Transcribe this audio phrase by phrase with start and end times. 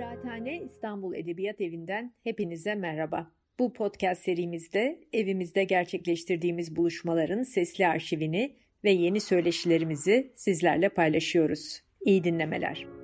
[0.00, 3.30] Kıraathane İstanbul Edebiyat Evi'nden hepinize merhaba.
[3.58, 11.80] Bu podcast serimizde evimizde gerçekleştirdiğimiz buluşmaların sesli arşivini ve yeni söyleşilerimizi sizlerle paylaşıyoruz.
[12.04, 12.99] İyi dinlemeler.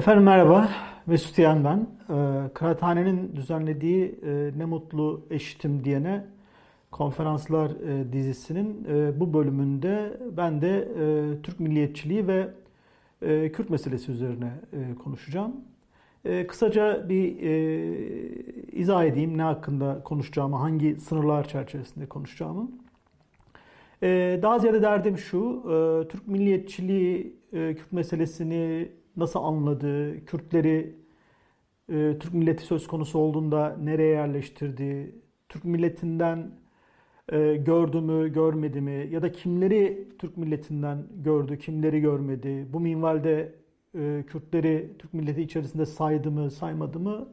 [0.00, 0.68] Efendim merhaba,
[1.06, 1.78] Mesut Yan ben.
[1.78, 6.24] Ee, Kıraathane'nin düzenlediği e, Ne Mutlu Eşitim diyene
[6.90, 10.88] konferanslar e, dizisinin e, bu bölümünde ben de
[11.42, 12.48] Türk milliyetçiliği ve
[13.52, 14.50] Kürt meselesi üzerine
[15.04, 15.52] konuşacağım.
[16.48, 17.36] Kısaca bir
[18.72, 22.70] izah edeyim ne hakkında konuşacağımı, hangi sınırlar çerçevesinde konuşacağımı.
[24.42, 25.62] Daha ziyade derdim şu,
[26.08, 30.96] Türk milliyetçiliği, Kürt meselesini nasıl anladı, Kürtleri
[31.92, 35.14] e, Türk milleti söz konusu olduğunda nereye yerleştirdi,
[35.48, 36.50] Türk milletinden
[37.32, 43.54] e, gördü mü, görmedi mi ya da kimleri Türk milletinden gördü, kimleri görmedi, bu minvalde
[43.94, 47.28] e, Kürtleri Türk milleti içerisinde saydı mı, saymadı mı?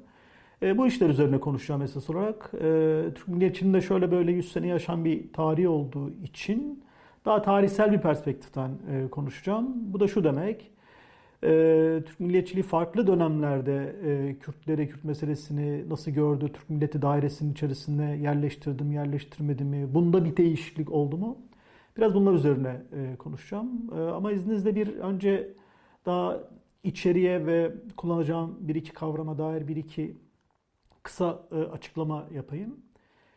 [0.64, 2.52] E, bu işler üzerine konuşacağım esas olarak.
[2.54, 6.84] E, Türk milliyetçiliğinin de şöyle böyle 100 sene yaşayan bir tarihi olduğu için
[7.26, 9.94] daha tarihsel bir perspektiften e, konuşacağım.
[9.94, 10.72] Bu da şu demek,
[11.44, 18.04] ee, Türk milliyetçiliği farklı dönemlerde e, Kürtleri, Kürt meselesini nasıl gördü, Türk milleti dairesinin içerisinde
[18.04, 21.38] yerleştirdim, yerleştirmedi mi, bunda bir değişiklik oldu mu?
[21.98, 23.70] Biraz bunlar üzerine e, konuşacağım.
[23.98, 25.50] E, ama izninizle bir önce
[26.06, 26.40] daha
[26.84, 30.18] içeriye ve kullanacağım bir iki kavrama dair bir iki
[31.04, 32.76] kısa e, açıklama yapayım.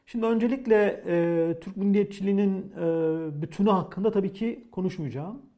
[0.07, 5.50] Şimdi öncelikle e, Türk milliyetçiliğinin e, bütünü hakkında tabii ki konuşmayacağım.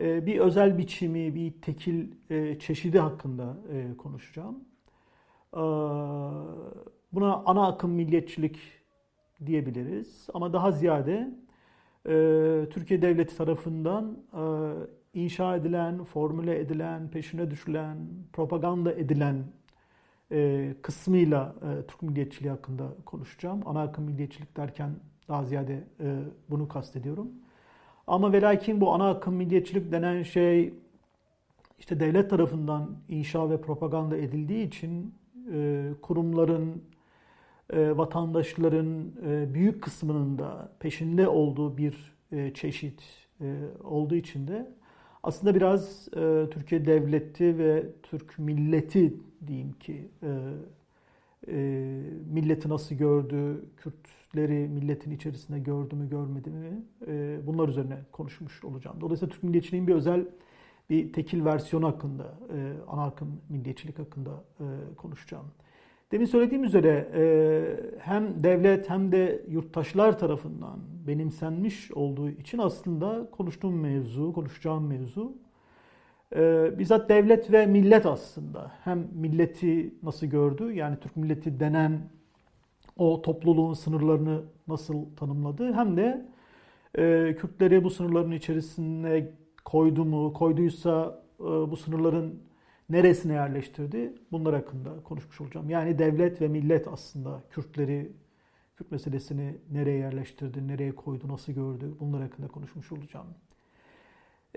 [0.00, 4.64] Ee, bir özel biçimi, bir tekil e, çeşidi hakkında e, konuşacağım.
[5.54, 5.58] Ee,
[7.12, 8.58] buna ana akım milliyetçilik
[9.46, 11.34] diyebiliriz ama daha ziyade
[12.06, 12.12] e,
[12.70, 14.18] Türkiye Devleti tarafından
[15.14, 17.98] inşa edilen, formüle edilen, peşine düşülen,
[18.32, 19.44] propaganda edilen
[20.82, 21.54] kısmıyla
[21.88, 23.60] Türk milliyetçiliği hakkında konuşacağım.
[23.66, 24.90] Ana akım milliyetçilik derken
[25.28, 25.84] daha ziyade
[26.50, 27.28] bunu kastediyorum.
[28.10, 30.74] Ama ve lakin bu ana akım milliyetçilik denen şey
[31.78, 35.14] işte devlet tarafından inşa ve propaganda edildiği için
[35.52, 36.84] e, kurumların,
[37.72, 42.20] e, vatandaşların e, büyük kısmının da peşinde olduğu bir
[42.54, 43.02] çeşit
[43.84, 44.70] olduğu için de
[45.22, 46.08] aslında biraz
[46.50, 49.14] Türkiye devleti ve Türk milleti
[49.46, 50.08] diyeyim ki
[52.32, 58.64] milleti nasıl gördü, Kürt Kürtleri milletin içerisinde gördü mü görmedi mi e, bunlar üzerine konuşmuş
[58.64, 58.96] olacağım.
[59.00, 60.28] Dolayısıyla Türk milliyetçiliğin bir özel
[60.90, 65.46] bir tekil versiyonu hakkında, e, ana akım milliyetçilik hakkında e, konuşacağım.
[66.12, 67.08] Demin söylediğim üzere
[67.98, 75.32] hem devlet hem de yurttaşlar tarafından benimsenmiş olduğu için aslında konuştuğum mevzu, konuşacağım mevzu
[76.78, 82.00] bizzat devlet ve millet aslında hem milleti nasıl gördü yani Türk milleti denen
[82.96, 86.26] o topluluğun sınırlarını nasıl tanımladı hem de
[86.98, 89.30] e, Kürtleri bu sınırların içerisine
[89.64, 92.42] koydu mu, koyduysa e, bu sınırların
[92.90, 95.70] neresine yerleştirdi bunlar hakkında konuşmuş olacağım.
[95.70, 98.12] Yani devlet ve millet aslında Kürtleri,
[98.76, 103.26] Kürt meselesini nereye yerleştirdi, nereye koydu, nasıl gördü bunlar hakkında konuşmuş olacağım.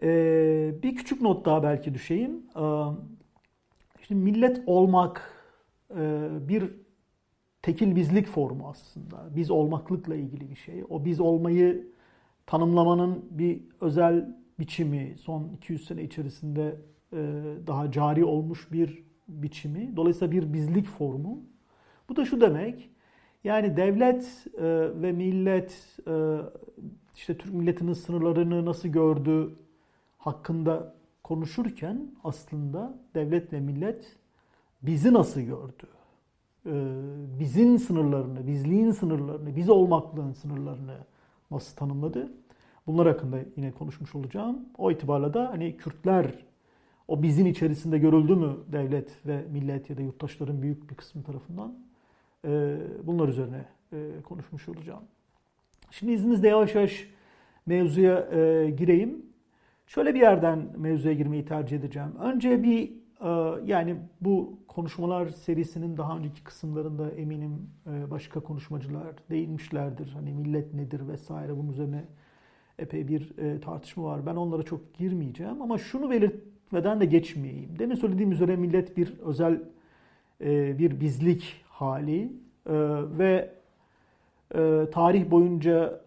[0.01, 2.43] E, bir küçük not daha belki düşeyim.
[2.55, 2.63] E,
[4.07, 5.31] şimdi millet olmak
[5.95, 6.71] e, bir
[7.61, 9.29] tekil bizlik formu aslında.
[9.35, 10.83] Biz olmaklıkla ilgili bir şey.
[10.89, 11.87] O biz olmayı
[12.45, 16.75] tanımlamanın bir özel biçimi son 200 sene içerisinde
[17.13, 17.17] e,
[17.67, 19.95] daha cari olmuş bir biçimi.
[19.95, 21.37] Dolayısıyla bir bizlik formu.
[22.09, 22.89] Bu da şu demek.
[23.43, 24.63] Yani devlet e,
[25.01, 26.37] ve millet e,
[27.15, 29.55] işte Türk milletinin sınırlarını nasıl gördü
[30.25, 34.17] hakkında konuşurken aslında devlet ve millet
[34.81, 35.87] bizi nasıl gördü?
[36.65, 36.73] E,
[37.39, 40.97] bizim sınırlarını, bizliğin sınırlarını, biz olmaklığın sınırlarını
[41.51, 42.31] nasıl tanımladı?
[42.87, 44.59] Bunlar hakkında yine konuşmuş olacağım.
[44.77, 46.45] O itibarla da hani Kürtler
[47.07, 51.77] o bizim içerisinde görüldü mü devlet ve millet ya da yurttaşların büyük bir kısmı tarafından
[52.45, 55.03] e, bunlar üzerine e, konuşmuş olacağım.
[55.91, 57.07] Şimdi izninizle yavaş yavaş
[57.65, 58.19] mevzuya
[58.69, 59.32] gireyim.
[59.87, 62.15] Şöyle bir yerden mevzuya girmeyi tercih edeceğim.
[62.19, 63.29] Önce bir ee,
[63.65, 70.11] yani bu konuşmalar serisinin daha önceki kısımlarında eminim e, başka konuşmacılar değinmişlerdir.
[70.13, 72.03] Hani millet nedir vesaire bunun üzerine
[72.79, 74.25] epey bir e, tartışma var.
[74.25, 77.79] Ben onlara çok girmeyeceğim ama şunu belirtmeden de geçmeyeyim.
[77.79, 79.61] Demin söylediğim üzere millet bir özel
[80.41, 82.73] e, bir bizlik hali e,
[83.17, 83.53] ve
[84.55, 86.02] e, tarih boyunca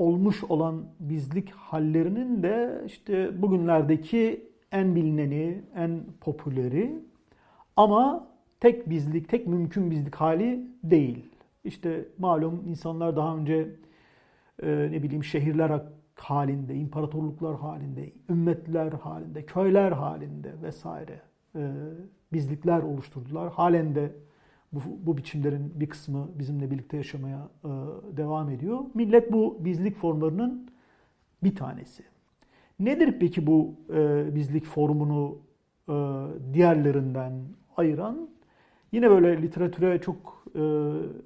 [0.00, 7.04] olmuş olan bizlik hallerinin de işte bugünlerdeki en bilineni, en popüleri
[7.76, 8.28] ama
[8.60, 11.30] tek bizlik, tek mümkün bizlik hali değil.
[11.64, 13.68] İşte malum insanlar daha önce
[14.62, 15.82] e, ne bileyim şehirler
[16.14, 21.20] halinde, imparatorluklar halinde, ümmetler halinde, köyler halinde vesaire
[21.56, 21.70] e,
[22.32, 23.52] bizlikler oluşturdular.
[23.52, 24.12] Halen de
[24.72, 27.68] bu, bu biçimlerin bir kısmı bizimle birlikte yaşamaya e,
[28.16, 28.78] devam ediyor.
[28.94, 30.68] Millet bu bizlik formlarının
[31.42, 32.02] bir tanesi.
[32.80, 35.38] Nedir peki bu e, bizlik formunu
[35.88, 35.94] e,
[36.54, 37.32] diğerlerinden
[37.76, 38.28] ayıran?
[38.92, 40.60] Yine böyle literatüre çok e,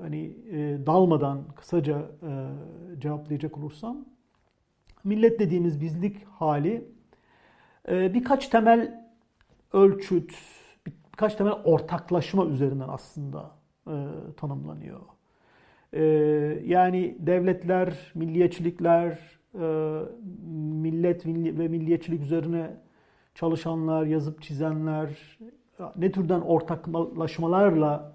[0.03, 2.31] hani e, dalmadan kısaca e,
[3.01, 4.05] cevaplayacak olursam,
[5.05, 6.85] millet dediğimiz bizlik hali
[7.89, 9.11] e, birkaç temel
[9.73, 10.35] ölçüt,
[11.15, 13.51] birkaç temel ortaklaşma üzerinden aslında
[13.87, 13.95] e,
[14.37, 15.01] tanımlanıyor.
[15.93, 16.03] E,
[16.67, 19.19] yani devletler, milliyetçilikler,
[19.55, 20.01] e,
[20.83, 22.77] millet ve milliyetçilik üzerine
[23.35, 25.39] çalışanlar, yazıp çizenler,
[25.97, 28.13] ne türden ortaklaşmalarla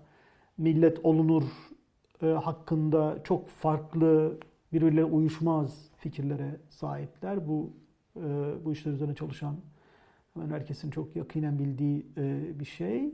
[0.57, 1.43] millet olunur
[2.23, 4.39] e, hakkında çok farklı,
[4.73, 7.47] birbirine uyuşmaz fikirlere sahipler.
[7.47, 7.73] Bu
[8.15, 8.21] e,
[8.65, 9.55] bu işler üzerine çalışan
[10.33, 13.13] hemen herkesin çok yakinen bildiği e, bir şey.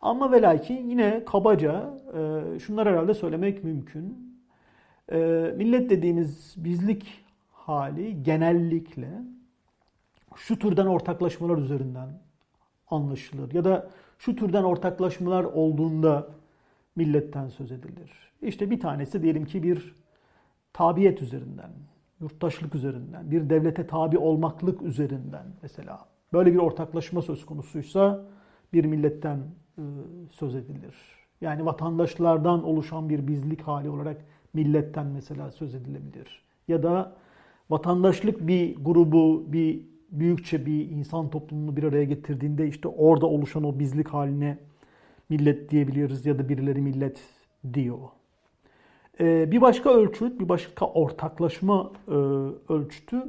[0.00, 4.36] Ama ve lakin yine kabaca e, şunlar herhalde söylemek mümkün.
[5.12, 5.16] E,
[5.56, 9.08] millet dediğimiz bizlik hali genellikle
[10.36, 12.08] şu türden ortaklaşmalar üzerinden
[12.88, 13.52] anlaşılır.
[13.52, 16.28] Ya da şu türden ortaklaşmalar olduğunda
[16.96, 18.10] milletten söz edilir.
[18.42, 19.94] İşte bir tanesi diyelim ki bir
[20.72, 21.70] tabiyet üzerinden,
[22.20, 26.15] yurttaşlık üzerinden, bir devlete tabi olmaklık üzerinden mesela.
[26.32, 28.24] Böyle bir ortaklaşma söz konusuysa
[28.72, 29.38] bir milletten
[29.78, 29.82] e,
[30.30, 30.94] söz edilir.
[31.40, 34.24] Yani vatandaşlardan oluşan bir bizlik hali olarak
[34.54, 36.42] milletten mesela söz edilebilir.
[36.68, 37.16] Ya da
[37.70, 39.80] vatandaşlık bir grubu, bir
[40.10, 44.58] büyükçe bir insan toplumunu bir araya getirdiğinde işte orada oluşan o bizlik haline
[45.28, 47.20] millet diyebiliyoruz ya da birileri millet
[47.74, 47.98] diyor.
[49.20, 52.12] Ee, bir başka ölçüt, bir başka ortaklaşma e,
[52.72, 53.26] ölçütü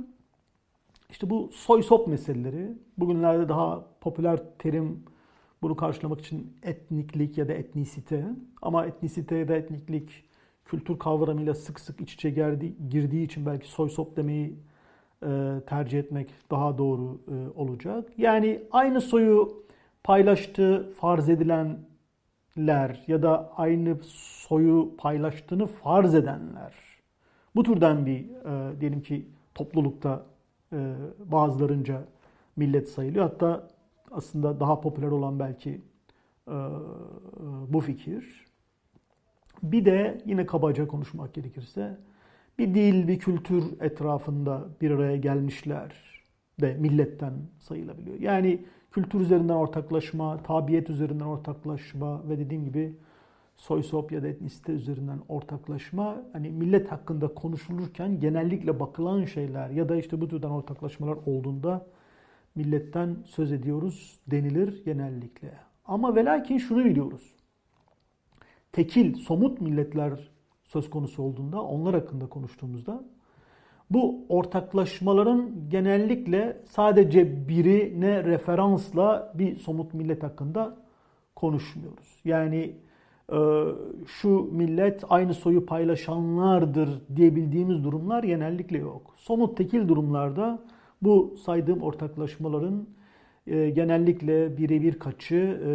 [1.10, 2.72] işte bu soy sop meseleleri.
[2.98, 5.04] Bugünlerde daha popüler terim
[5.62, 8.26] bunu karşılamak için etniklik ya da etnisite.
[8.62, 10.24] Ama etnisite ya da etniklik
[10.66, 12.30] kültür kavramıyla sık sık iç içe
[12.90, 14.56] girdiği için belki soy sop demeyi
[15.24, 18.10] e, tercih etmek daha doğru e, olacak.
[18.18, 19.64] Yani aynı soyu
[20.04, 23.98] paylaştığı farz edilenler ya da aynı
[24.48, 26.74] soyu paylaştığını farz edenler.
[27.56, 30.26] Bu türden bir e, diyelim ki toplulukta
[31.26, 32.04] bazılarınca
[32.56, 33.24] millet sayılıyor.
[33.24, 33.68] Hatta
[34.12, 35.82] aslında daha popüler olan belki
[37.68, 38.46] bu fikir.
[39.64, 41.98] Bir de yine kabaca konuşmak gerekirse
[42.60, 45.94] bir dil, bir kültür etrafında bir araya gelmişler
[46.62, 48.20] de milletten sayılabiliyor.
[48.20, 52.98] Yani kültür üzerinden ortaklaşma, tabiyet üzerinden ortaklaşma ve dediğim gibi
[53.58, 59.90] soy sop ya da etnisite üzerinden ortaklaşma hani millet hakkında konuşulurken genellikle bakılan şeyler ya
[59.90, 61.86] da işte bu türden ortaklaşmalar olduğunda
[62.56, 65.54] milletten söz ediyoruz denilir genellikle.
[65.86, 67.34] Ama velakin şunu biliyoruz.
[68.72, 70.30] Tekil, somut milletler
[70.64, 73.04] söz konusu olduğunda, onlar hakkında konuştuğumuzda
[73.90, 80.78] bu ortaklaşmaların genellikle sadece birine referansla bir somut millet hakkında
[81.36, 82.22] konuşmuyoruz.
[82.26, 82.76] Yani
[84.08, 89.14] şu millet aynı soyu paylaşanlardır diyebildiğimiz durumlar genellikle yok.
[89.18, 90.64] Somut tekil durumlarda
[91.02, 92.88] bu saydığım ortaklaşmaların
[93.48, 95.72] e, genellikle birebir kaçı e,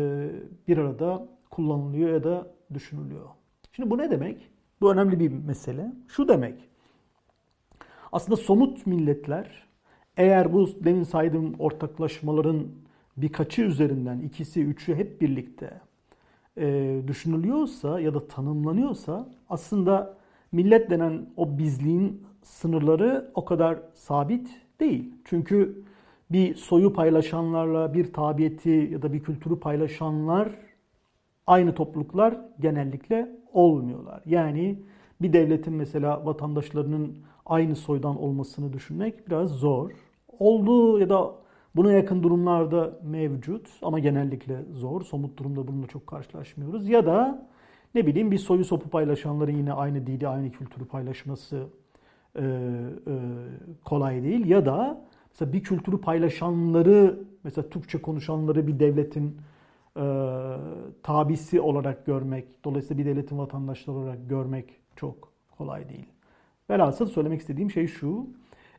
[0.68, 3.28] bir arada kullanılıyor ya da düşünülüyor.
[3.72, 4.50] Şimdi bu ne demek?
[4.80, 5.92] Bu önemli bir mesele.
[6.08, 6.54] Şu demek.
[8.12, 9.66] Aslında somut milletler
[10.16, 12.66] eğer bu demin saydığım ortaklaşmaların
[13.16, 15.80] birkaçı üzerinden ikisi, üçü hep birlikte
[16.56, 20.16] e, düşünülüyorsa ya da tanımlanıyorsa aslında
[20.52, 24.48] millet denen o bizliğin sınırları o kadar sabit
[24.80, 25.14] değil.
[25.24, 25.82] Çünkü
[26.30, 30.48] bir soyu paylaşanlarla bir tabiyeti ya da bir kültürü paylaşanlar
[31.46, 34.22] aynı topluluklar genellikle olmuyorlar.
[34.26, 34.78] Yani
[35.22, 37.16] bir devletin mesela vatandaşlarının
[37.46, 39.90] aynı soydan olmasını düşünmek biraz zor.
[40.38, 41.41] Olduğu ya da
[41.76, 45.02] buna yakın durumlarda mevcut ama genellikle zor.
[45.02, 46.88] Somut durumda bununla çok karşılaşmıyoruz.
[46.88, 47.48] Ya da
[47.94, 51.66] ne bileyim bir soyu sopu paylaşanların yine aynı dili, aynı kültürü paylaşması
[52.36, 53.14] e, e,
[53.84, 59.36] kolay değil ya da mesela bir kültürü paylaşanları mesela Türkçe konuşanları bir devletin
[59.96, 60.04] e,
[61.02, 66.06] tabisi olarak görmek, dolayısıyla bir devletin vatandaşları olarak görmek çok kolay değil.
[66.70, 68.26] Velhasıl söylemek istediğim şey şu,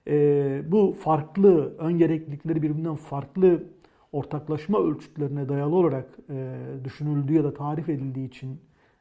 [0.07, 3.63] e, bu farklı ön gereklilikleri birbirinden farklı
[4.11, 8.59] ortaklaşma ölçütlerine dayalı olarak e, düşünüldüğü ya da tarif edildiği için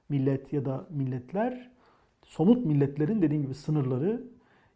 [0.09, 1.71] millet ya da milletler
[2.25, 4.23] somut milletlerin dediğim gibi sınırları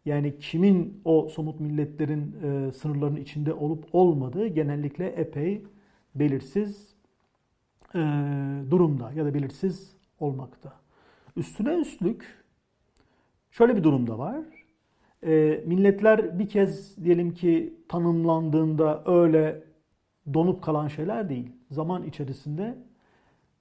[0.05, 5.63] yani kimin o somut milletlerin e, sınırlarının içinde olup olmadığı genellikle epey
[6.15, 6.95] belirsiz
[7.95, 7.99] e,
[8.71, 10.73] durumda ya da belirsiz olmakta.
[11.35, 12.43] Üstüne üstlük
[13.51, 14.56] şöyle bir durumda var.
[15.27, 19.63] E, milletler bir kez diyelim ki tanımlandığında öyle
[20.33, 21.51] donup kalan şeyler değil.
[21.71, 22.77] Zaman içerisinde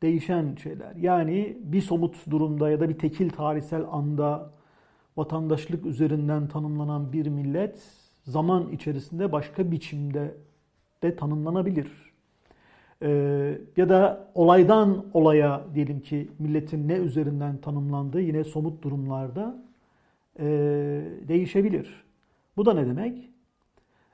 [0.03, 0.97] değişen şeyler.
[0.97, 4.51] Yani bir somut durumda ya da bir tekil tarihsel anda
[5.17, 7.83] vatandaşlık üzerinden tanımlanan bir millet
[8.25, 10.35] zaman içerisinde başka biçimde
[11.03, 12.07] de tanımlanabilir.
[13.03, 19.66] Ee, ya da olaydan olaya diyelim ki milletin ne üzerinden tanımlandığı yine somut durumlarda
[20.39, 20.45] e,
[21.29, 22.05] değişebilir.
[22.57, 23.31] Bu da ne demek?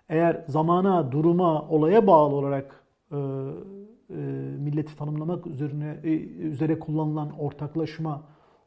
[0.08, 4.14] Eğer zamana, duruma, olaya bağlı olarak e, e,
[4.58, 8.22] milleti tanımlamak üzerine e, üzere kullanılan ortaklaşma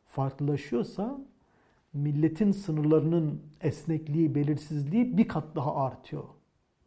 [0.06, 1.20] farklılaşıyorsa
[1.94, 6.24] milletin sınırlarının esnekliği, belirsizliği bir kat daha artıyor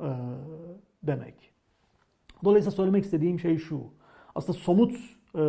[0.01, 0.09] e,
[1.03, 1.35] demek.
[2.45, 3.81] Dolayısıyla söylemek istediğim şey şu.
[4.35, 4.93] Aslında somut
[5.35, 5.41] e,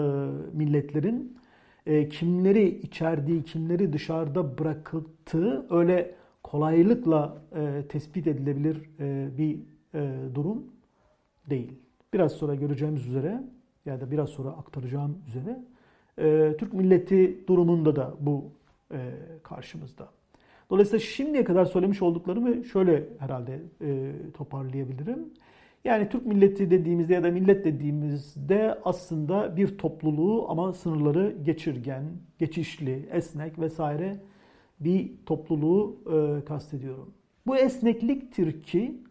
[0.53, 1.37] milletlerin
[1.85, 9.59] e, kimleri içerdiği, kimleri dışarıda bırakıldığı öyle kolaylıkla e, tespit edilebilir e, bir
[10.35, 10.63] durum
[11.49, 11.71] değil.
[12.13, 13.43] Biraz sonra göreceğimiz üzere
[13.85, 15.59] ya da biraz sonra aktaracağım üzere
[16.57, 18.51] Türk milleti durumunda da bu
[19.43, 20.09] karşımızda.
[20.69, 23.59] Dolayısıyla şimdiye kadar söylemiş olduklarımı şöyle herhalde
[24.33, 25.33] toparlayabilirim.
[25.83, 32.03] Yani Türk milleti dediğimizde ya da millet dediğimizde aslında bir topluluğu ama sınırları geçirgen,
[32.39, 34.19] geçişli, esnek vesaire
[34.79, 37.13] bir topluluğu e, kastediyorum.
[37.47, 39.03] Bu esnekliktir ki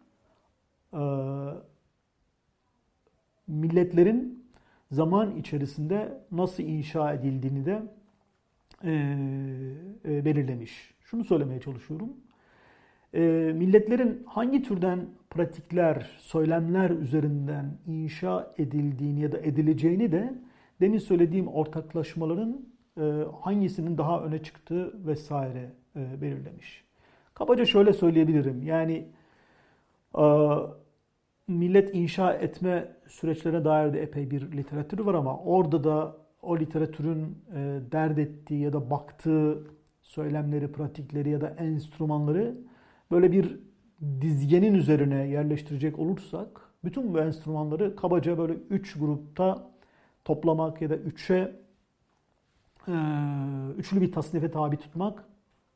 [0.92, 1.02] e,
[3.46, 4.44] milletlerin
[4.90, 7.82] zaman içerisinde nasıl inşa edildiğini de
[8.84, 8.90] e,
[10.04, 10.94] e, belirlemiş.
[11.04, 12.16] Şunu söylemeye çalışıyorum.
[13.14, 13.20] E,
[13.54, 20.34] milletlerin hangi türden pratikler, söylemler üzerinden inşa edildiğini ya da edileceğini de
[20.80, 22.66] demin söylediğim ortaklaşmaların
[23.00, 26.84] e, hangisinin daha öne çıktığı vesaire e, belirlemiş.
[27.34, 28.62] Kabaca şöyle söyleyebilirim.
[28.62, 29.08] Yani
[30.18, 30.24] e,
[31.48, 37.38] millet inşa etme süreçlerine dair de epey bir literatür var ama orada da o literatürün
[37.92, 39.64] dert ettiği ya da baktığı
[40.02, 42.54] söylemleri, pratikleri ya da enstrümanları
[43.10, 43.60] böyle bir
[44.20, 49.70] dizgenin üzerine yerleştirecek olursak bütün bu enstrümanları kabaca böyle üç grupta
[50.24, 51.56] toplamak ya da üçe
[52.88, 52.94] e,
[53.76, 55.24] üçlü bir tasnife tabi tutmak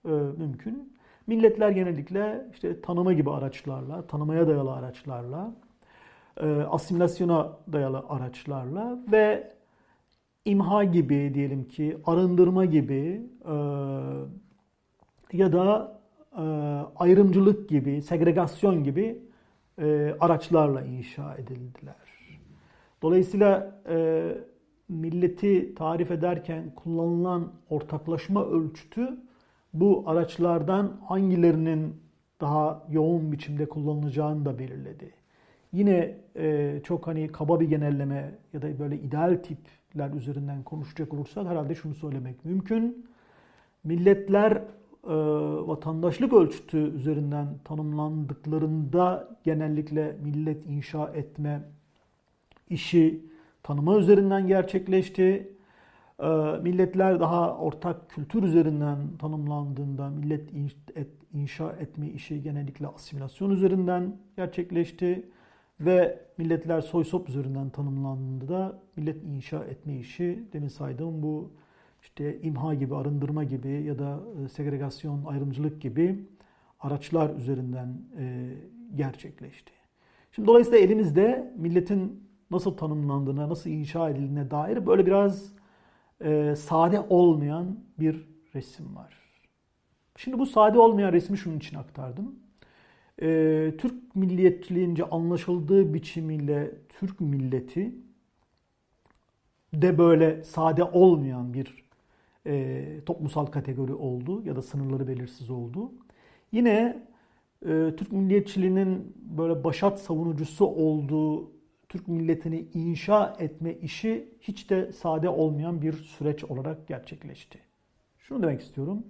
[0.05, 0.97] e, mümkün.
[1.27, 5.55] Milletler genellikle işte tanıma gibi araçlarla, tanımaya dayalı araçlarla,
[6.37, 9.53] e, asimilasyona dayalı araçlarla ve
[10.45, 13.23] imha gibi diyelim ki arındırma gibi
[15.33, 16.02] ya da
[16.97, 19.19] ayrımcılık gibi, segregasyon gibi
[20.21, 21.95] araçlarla inşa edildiler.
[23.03, 23.83] Dolayısıyla
[24.89, 29.09] milleti tarif ederken kullanılan ortaklaşma ölçütü
[29.75, 31.97] bu araçlardan hangilerinin
[32.41, 35.11] daha yoğun biçimde kullanılacağını da belirledi.
[35.73, 41.47] Yine e, çok hani kaba bir genelleme ya da böyle ideal tipler üzerinden konuşacak olursak
[41.47, 43.07] herhalde şunu söylemek mümkün.
[43.85, 44.63] Milletler
[45.05, 45.15] e,
[45.67, 51.63] vatandaşlık ölçütü üzerinden tanımlandıklarında genellikle millet inşa etme
[52.71, 53.25] işi
[53.63, 55.53] tanıma üzerinden gerçekleşti.
[56.23, 56.27] Ee,
[56.63, 60.51] milletler daha ortak kültür üzerinden tanımlandığında millet
[61.33, 65.29] inşa etme işi genellikle asimilasyon üzerinden gerçekleşti.
[65.81, 71.53] Ve milletler soy sop üzerinden tanımlandığında da millet inşa etme işi demin saydığım bu
[72.03, 76.19] işte imha gibi, arındırma gibi ya da e, segregasyon, ayrımcılık gibi
[76.81, 78.55] araçlar üzerinden e,
[78.95, 79.73] gerçekleşti.
[80.33, 85.53] Şimdi dolayısıyla elimizde milletin nasıl tanımlandığına, nasıl inşa edildiğine dair böyle biraz
[86.25, 89.15] e, sade olmayan bir resim var.
[90.17, 92.35] Şimdi bu sade olmayan resmi şunun için aktardım.
[93.23, 97.95] E, Türk milliyetçiliğince anlaşıldığı biçimiyle Türk milleti
[99.75, 101.82] de böyle sade olmayan bir
[102.47, 105.93] e, toplumsal kategori oldu ya da sınırları belirsiz oldu.
[106.53, 107.07] Yine
[107.63, 111.51] e, Türk milliyetçiliğinin böyle başat savunucusu olduğu
[111.89, 117.59] Türk milletini inşa etme işi hiç de sade olmayan bir süreç olarak gerçekleşti.
[118.19, 119.07] Şunu demek istiyorum.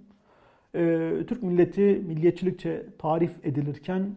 [0.75, 4.15] E, Türk milleti milliyetçilikçe tarif edilirken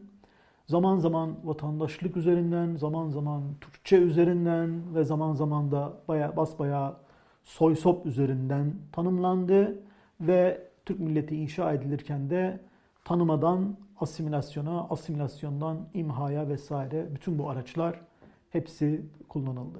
[0.67, 6.97] zaman zaman vatandaşlık üzerinden, zaman zaman Türkçe üzerinden ve zaman zaman da baya basbaya
[7.47, 9.79] soy sop üzerinden tanımlandı
[10.21, 12.61] ve Türk milleti inşa edilirken de
[13.05, 18.01] tanımadan asimilasyona, asimilasyondan imhaya vesaire bütün bu araçlar
[18.51, 19.79] hepsi kullanıldı.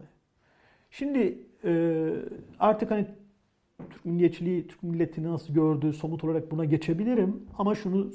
[0.91, 2.13] Şimdi e,
[2.59, 3.07] artık hani
[3.91, 7.47] Türk milliyetçiliği, Türk milletini nasıl gördüğü somut olarak buna geçebilirim.
[7.59, 8.11] Ama şunu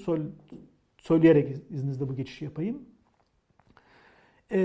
[0.98, 2.86] söyleyerek izninizle bu geçişi yapayım.
[4.52, 4.60] E,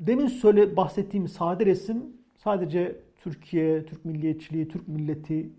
[0.00, 2.02] demin söyle bahsettiğim sade resim
[2.36, 5.50] sadece Türkiye, Türk milliyetçiliği, Türk milleti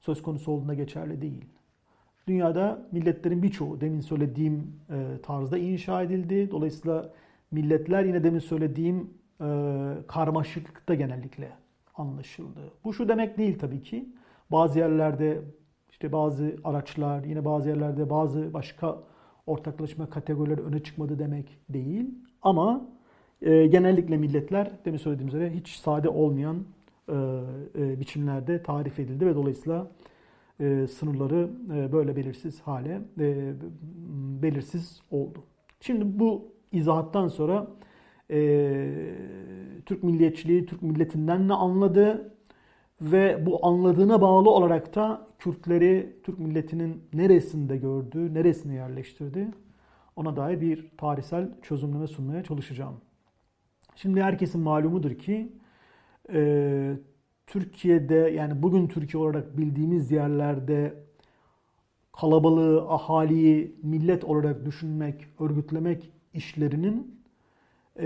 [0.00, 1.44] söz konusu olduğunda geçerli değil.
[2.26, 6.50] Dünyada milletlerin birçoğu demin söylediğim e, tarzda inşa edildi.
[6.50, 7.12] Dolayısıyla
[7.50, 9.46] milletler yine demin söylediğim e,
[10.06, 11.52] karmaşıklıkta genellikle
[11.94, 12.60] anlaşıldı.
[12.84, 14.08] Bu şu demek değil tabii ki.
[14.50, 15.40] Bazı yerlerde
[15.90, 18.98] işte bazı araçlar, yine bazı yerlerde bazı başka
[19.46, 22.14] ortaklaşma kategorileri öne çıkmadı demek değil.
[22.42, 22.88] Ama
[23.42, 26.64] e, genellikle milletler demin söylediğim üzere hiç sade olmayan
[28.00, 29.90] biçimlerde tarif edildi ve dolayısıyla
[30.60, 33.52] e, sınırları e, böyle belirsiz hale e,
[34.42, 35.38] belirsiz oldu.
[35.80, 37.66] Şimdi bu izahattan sonra
[38.30, 38.90] e,
[39.86, 42.34] Türk milliyetçiliği, Türk milletinden ne anladı
[43.00, 49.48] ve bu anladığına bağlı olarak da Kürtleri Türk milletinin neresinde gördü, neresine yerleştirdi
[50.16, 52.96] ona dair bir tarihsel çözümleme sunmaya çalışacağım.
[53.96, 55.52] Şimdi herkesin malumudur ki
[56.32, 56.92] e,
[57.46, 60.94] Türkiye'de yani bugün Türkiye olarak bildiğimiz yerlerde
[62.12, 67.20] kalabalığı, ahaliyi millet olarak düşünmek, örgütlemek işlerinin
[68.00, 68.04] e,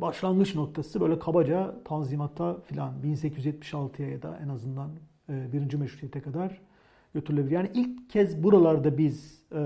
[0.00, 4.90] başlangıç noktası böyle kabaca Tanzimat'ta filan 1876'ya ya da en azından
[5.28, 6.60] e, birinci meşrutiyete kadar
[7.14, 7.50] götürülebilir.
[7.50, 9.60] Yani ilk kez buralarda biz e,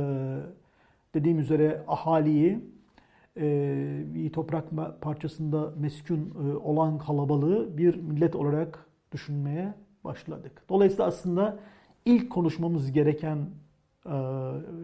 [1.14, 2.60] dediğim üzere ahaliyi
[4.14, 4.64] bir toprak
[5.00, 9.74] parçasında meskun e, olan kalabalığı bir millet olarak düşünmeye
[10.04, 10.62] başladık.
[10.68, 11.58] Dolayısıyla aslında
[12.04, 13.38] ilk konuşmamız gereken
[14.06, 14.16] e,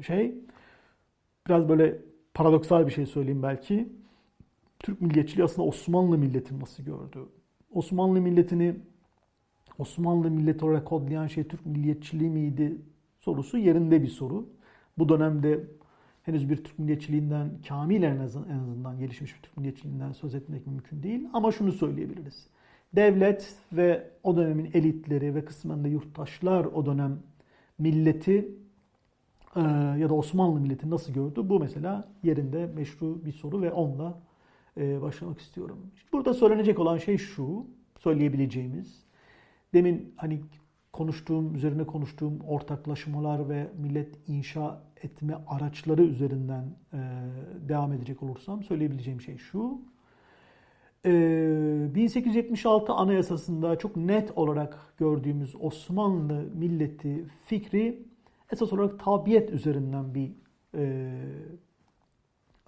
[0.07, 0.35] şey
[1.49, 1.99] biraz böyle
[2.35, 3.88] paradoksal bir şey söyleyeyim belki.
[4.79, 7.19] Türk milliyetçiliği aslında Osmanlı milletini nasıl gördü?
[7.73, 8.77] Osmanlı milletini
[9.79, 12.79] Osmanlı milleti olarak kodlayan şey Türk milliyetçiliği miydi
[13.21, 14.47] sorusu yerinde bir soru.
[14.99, 15.64] Bu dönemde
[16.27, 21.29] henüz bir Türk milliyetçiliğinden kamil en azından gelişmiş bir Türk milliyetçiliğinden söz etmek mümkün değil.
[21.33, 22.47] Ama şunu söyleyebiliriz.
[22.97, 27.19] Devlet ve o dönemin elitleri ve kısmen de yurttaşlar o dönem
[27.79, 28.49] milleti
[29.57, 29.61] e,
[29.99, 31.41] ya da Osmanlı milleti nasıl gördü?
[31.45, 34.19] Bu mesela yerinde meşru bir soru ve onunla
[34.77, 35.79] e, başlamak istiyorum.
[36.12, 37.67] Burada söylenecek olan şey şu,
[37.99, 39.05] söyleyebileceğimiz.
[39.75, 40.41] Demin hani
[40.97, 46.99] konuştuğum, üzerine konuştuğum ortaklaşmalar ve millet inşa etme araçları üzerinden e,
[47.69, 49.81] devam edecek olursam söyleyebileceğim şey şu.
[51.07, 51.11] E,
[51.95, 58.07] 1876 Anayasası'nda çok net olarak gördüğümüz Osmanlı milleti fikri
[58.53, 60.33] esas olarak tabiyet üzerinden bir
[60.75, 61.13] e,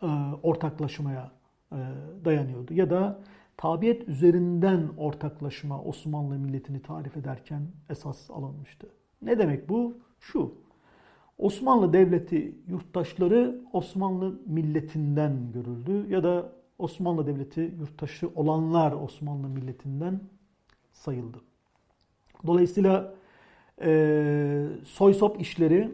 [0.02, 0.06] e,
[0.42, 1.32] ortaklaşmaya
[1.72, 1.78] e,
[2.24, 2.74] dayanıyordu.
[2.74, 3.20] Ya da
[3.58, 8.88] tabiyet üzerinden ortaklaşma Osmanlı milletini tarif ederken esas alınmıştı.
[9.22, 9.98] Ne demek bu?
[10.20, 10.54] Şu,
[11.38, 20.20] Osmanlı Devleti yurttaşları Osmanlı milletinden görüldü ya da Osmanlı Devleti yurttaşı olanlar Osmanlı milletinden
[20.92, 21.38] sayıldı.
[22.46, 23.14] Dolayısıyla
[23.82, 25.90] e, soysop işleri,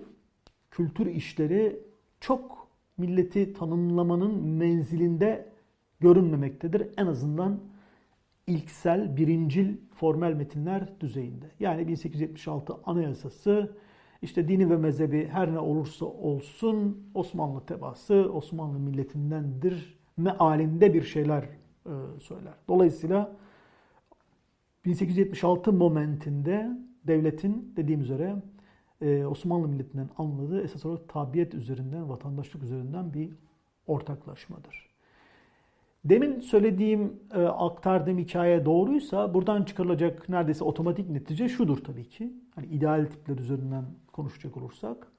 [0.71, 1.81] kültür işleri
[2.21, 5.54] çok milleti tanımlamanın menzilinde
[6.05, 6.89] görünmemektedir.
[6.97, 7.61] En azından
[8.47, 11.47] ilksel, birincil formel metinler düzeyinde.
[11.61, 13.77] Yani 1876 Anayasası
[14.23, 21.43] işte dini ve mezhebi her ne olursa olsun Osmanlı tebası Osmanlı milletindendir mealinde bir şeyler
[21.87, 22.55] e, söyler.
[22.69, 23.37] Dolayısıyla
[24.85, 28.37] 1876 momentinde devletin dediğim üzere
[29.01, 33.31] e, Osmanlı milletinden anladığı esas olarak tabiyet üzerinden, vatandaşlık üzerinden bir
[33.87, 34.94] ortaklaşmadır.
[36.05, 42.33] Demin söylediğim, e, aktardığım hikaye doğruysa buradan çıkarılacak neredeyse otomatik netice şudur tabii ki.
[42.55, 45.13] Hani ideal tipler üzerinden konuşacak olursak.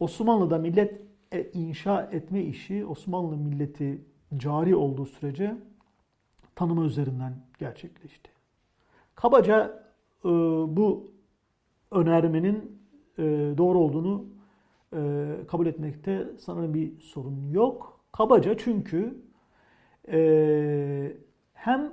[0.00, 1.00] Osmanlı'da millet
[1.32, 4.04] e, inşa etme işi Osmanlı milleti
[4.36, 5.56] cari olduğu sürece
[6.54, 8.30] tanıma üzerinden gerçekleşti.
[9.14, 9.82] Kabaca
[10.24, 10.28] e,
[10.76, 11.10] bu
[11.90, 12.78] önermenin
[13.18, 13.22] e,
[13.58, 14.24] doğru olduğunu
[14.92, 18.00] e, kabul etmekte sanırım bir sorun yok.
[18.12, 19.22] Kabaca çünkü
[20.08, 21.16] e,
[21.54, 21.92] hem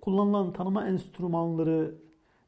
[0.00, 1.94] kullanılan tanıma enstrümanları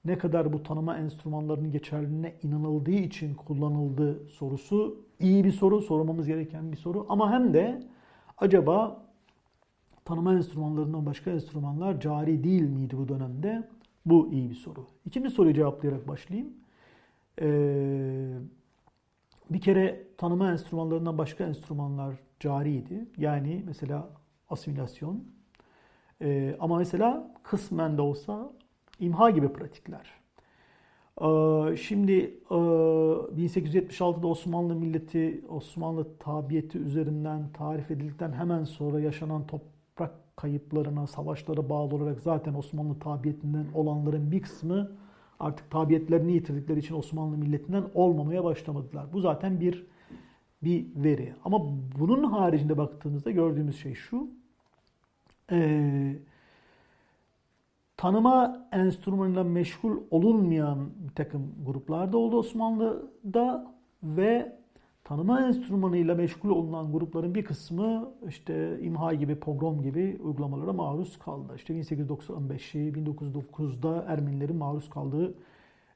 [0.05, 6.73] ne kadar bu tanıma enstrümanlarının geçerliliğine inanıldığı için kullanıldı sorusu iyi bir soru, sormamız gereken
[6.73, 7.07] bir soru.
[7.09, 7.83] Ama hem de
[8.39, 9.03] acaba
[10.05, 13.69] tanıma enstrümanlarından başka enstrümanlar cari değil miydi bu dönemde?
[14.07, 14.87] Bu iyi bir soru.
[15.07, 16.53] İkinci soruyu cevaplayarak başlayayım.
[17.41, 18.39] Ee,
[19.51, 23.09] bir kere tanıma enstrümanlarından başka enstrümanlar cariydi.
[23.17, 24.11] Yani mesela
[24.51, 25.25] asimilasyon.
[26.23, 28.53] Ee, ama mesela kısmen de olsa
[29.01, 30.19] imha gibi pratikler.
[31.21, 40.37] Ee, şimdi 1876'da e, Osmanlı milleti, Osmanlı tabiyeti üzerinden tarif edildikten hemen sonra yaşanan toprak
[40.37, 44.91] kayıplarına, savaşlara bağlı olarak zaten Osmanlı tabiyetinden olanların bir kısmı
[45.41, 49.13] artık tabiyetlerini yitirdikleri için Osmanlı milletinden olmamaya başlamadılar.
[49.13, 49.87] Bu zaten bir
[50.63, 51.35] bir veri.
[51.45, 51.61] Ama
[51.99, 54.29] bunun haricinde baktığımızda gördüğümüz şey şu.
[55.53, 56.17] Ee,
[57.97, 64.59] tanıma enstrümanıyla meşgul olunmayan bir takım gruplar da oldu Osmanlı'da ve
[65.05, 71.53] tanıma enstrümanıyla meşgul olunan grupların bir kısmı işte imha gibi, pogrom gibi uygulamalara maruz kaldı.
[71.57, 75.35] İşte 1895'i, 1909'da Ermenilerin maruz kaldığı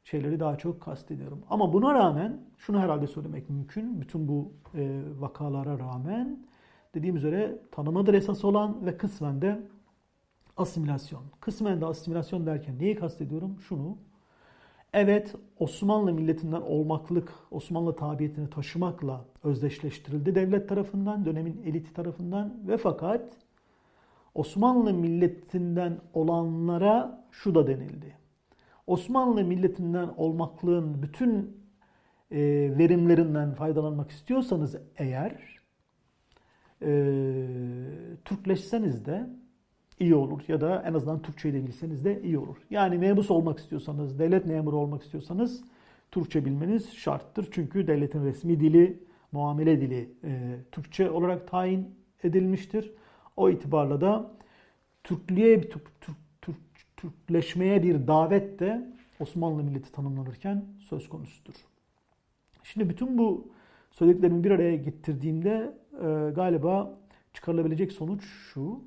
[0.05, 1.43] şeyleri daha çok kastediyorum.
[1.51, 4.01] Ama buna rağmen şunu herhalde söylemek mümkün.
[4.01, 6.47] Bütün bu e, vakalara rağmen
[6.95, 9.61] dediğim üzere tanımadır esas olan ve kısmen de
[10.57, 11.23] asimilasyon.
[11.41, 13.61] Kısmen de asimilasyon derken neyi kastediyorum?
[13.61, 13.97] Şunu.
[14.93, 23.37] Evet Osmanlı milletinden olmaklık, Osmanlı tabiyetini taşımakla özdeşleştirildi devlet tarafından, dönemin eliti tarafından ve fakat
[24.35, 28.21] Osmanlı milletinden olanlara şu da denildi.
[28.87, 31.62] Osmanlı milletinden olmaklığın bütün
[32.31, 32.38] e,
[32.79, 35.61] verimlerinden faydalanmak istiyorsanız eğer
[36.83, 36.90] e,
[38.25, 39.31] Türkleşseniz de
[40.01, 40.40] iyi olur.
[40.49, 42.57] Ya da en azından Türkçeyi de bilseniz de iyi olur.
[42.71, 45.64] Yani mebus olmak istiyorsanız, devlet memuru olmak istiyorsanız
[46.11, 47.49] Türkçe bilmeniz şarttır.
[47.51, 52.92] Çünkü devletin resmi dili, muamele dili e, Türkçe olarak tayin edilmiştir.
[53.37, 54.31] O itibarla da
[55.05, 56.16] Türklüğe, Türk, Türk, Türk,
[57.03, 58.88] Türkleşmeye bir davet de
[59.21, 61.55] Osmanlı milleti tanımlanırken söz konusudur.
[62.62, 63.49] Şimdi bütün bu
[63.91, 66.99] söylediklerimi bir araya getirdiğimde e, galiba
[67.33, 68.81] çıkarılabilecek sonuç şu.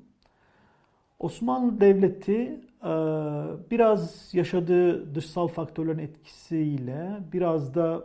[1.18, 2.92] Osmanlı Devleti e,
[3.70, 8.04] biraz yaşadığı dışsal faktörlerin etkisiyle biraz da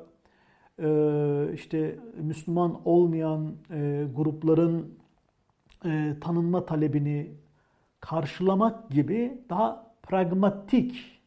[0.80, 0.90] e,
[1.54, 5.02] işte Müslüman olmayan e, grupların
[6.22, 7.32] tanınma talebini
[8.00, 11.22] karşılamak gibi daha pragmatik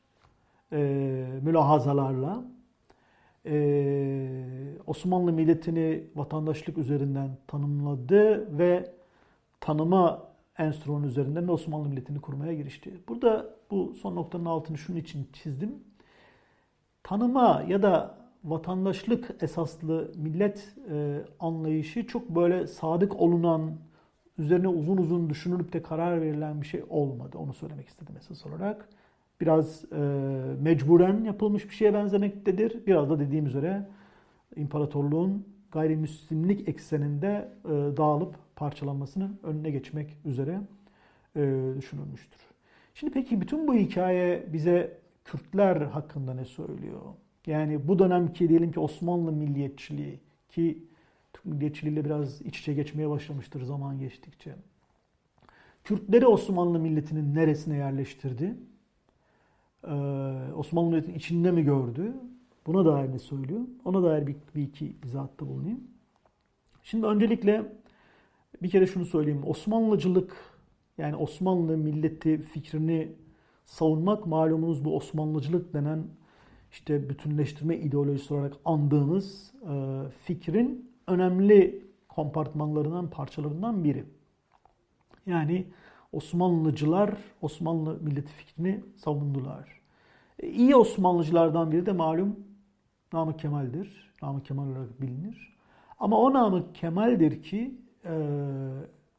[1.42, 2.44] mülahazalarla
[4.86, 8.90] Osmanlı milletini vatandaşlık üzerinden tanımladı ve
[9.60, 13.00] tanıma enstrüman üzerinden Osmanlı milletini kurmaya girişti.
[13.08, 15.74] Burada bu son noktanın altını şunun için çizdim.
[17.02, 23.78] Tanıma ya da vatandaşlık esaslı millet e, anlayışı çok böyle sadık olunan,
[24.38, 27.38] üzerine uzun uzun düşünülüp de karar verilen bir şey olmadı.
[27.38, 28.88] Onu söylemek istedim esas olarak.
[29.40, 29.96] Biraz e,
[30.62, 32.86] mecburen yapılmış bir şeye benzemektedir.
[32.86, 33.88] Biraz da dediğim üzere
[34.56, 40.60] imparatorluğun gayrimüslimlik ekseninde e, dağılıp parçalanmasının önüne geçmek üzere
[41.36, 41.40] e,
[41.76, 42.40] düşünülmüştür.
[42.94, 47.00] Şimdi peki bütün bu hikaye bize Kürtler hakkında ne söylüyor?
[47.46, 50.78] Yani bu dönemki diyelim ki Osmanlı milliyetçiliği ki
[51.34, 54.56] Türk milliyetçiliğiyle biraz iç içe geçmeye başlamıştır zaman geçtikçe.
[55.84, 58.56] Kürtleri Osmanlı milletinin neresine yerleştirdi?
[59.84, 59.92] Ee,
[60.56, 62.12] Osmanlı milletinin içinde mi gördü?
[62.66, 63.60] Buna dair ne söylüyor?
[63.84, 65.80] Ona dair bir, bir iki izahatta bulunayım.
[66.82, 67.72] Şimdi öncelikle
[68.62, 69.42] bir kere şunu söyleyeyim.
[69.46, 70.36] Osmanlıcılık
[70.98, 73.12] yani Osmanlı milleti fikrini
[73.64, 76.04] savunmak malumunuz bu Osmanlıcılık denen
[76.72, 84.04] işte bütünleştirme ideolojisi olarak andığımız e, fikrin önemli kompartmanlarından, parçalarından biri.
[85.26, 85.66] Yani
[86.12, 89.80] Osmanlıcılar Osmanlı milleti fikrini savundular.
[90.38, 92.36] E, iyi Osmanlıcılardan biri de malum
[93.12, 94.12] Namık Kemal'dir.
[94.22, 95.56] Namık Kemal olarak bilinir.
[95.98, 98.12] Ama o Namık Kemal'dir ki e,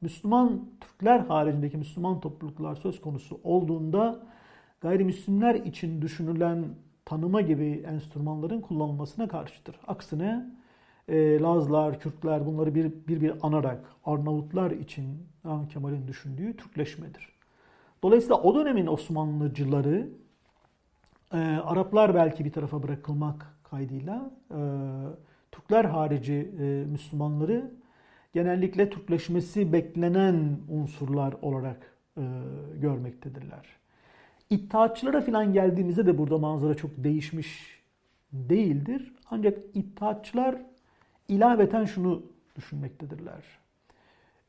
[0.02, 4.20] Müslüman Türkler haricindeki Müslüman topluluklar söz konusu olduğunda
[4.82, 6.66] gayrimüslimler için düşünülen
[7.06, 9.76] tanıma gibi enstrümanların kullanılmasına karşıdır.
[9.88, 10.46] Aksine
[11.10, 15.06] e, Lazlar, Kürtler bunları bir, bir bir anarak Arnavutlar için
[15.44, 17.30] Namık Kemal'in düşündüğü Türkleşmedir.
[18.04, 20.08] Dolayısıyla o dönemin Osmanlıcıları
[21.34, 24.60] e, Araplar belki bir tarafa bırakılmak kaydıyla e,
[25.52, 27.72] Türkler harici e, Müslümanları
[28.34, 32.22] genellikle Türkleşmesi beklenen unsurlar olarak e,
[32.82, 33.66] görmektedirler.
[34.50, 37.82] İttihatçılara falan geldiğimizde de burada manzara çok değişmiş
[38.34, 39.14] değildir.
[39.32, 40.56] Ancak İttihatçılar
[41.28, 42.24] ilaveten şunu
[42.56, 43.44] düşünmektedirler.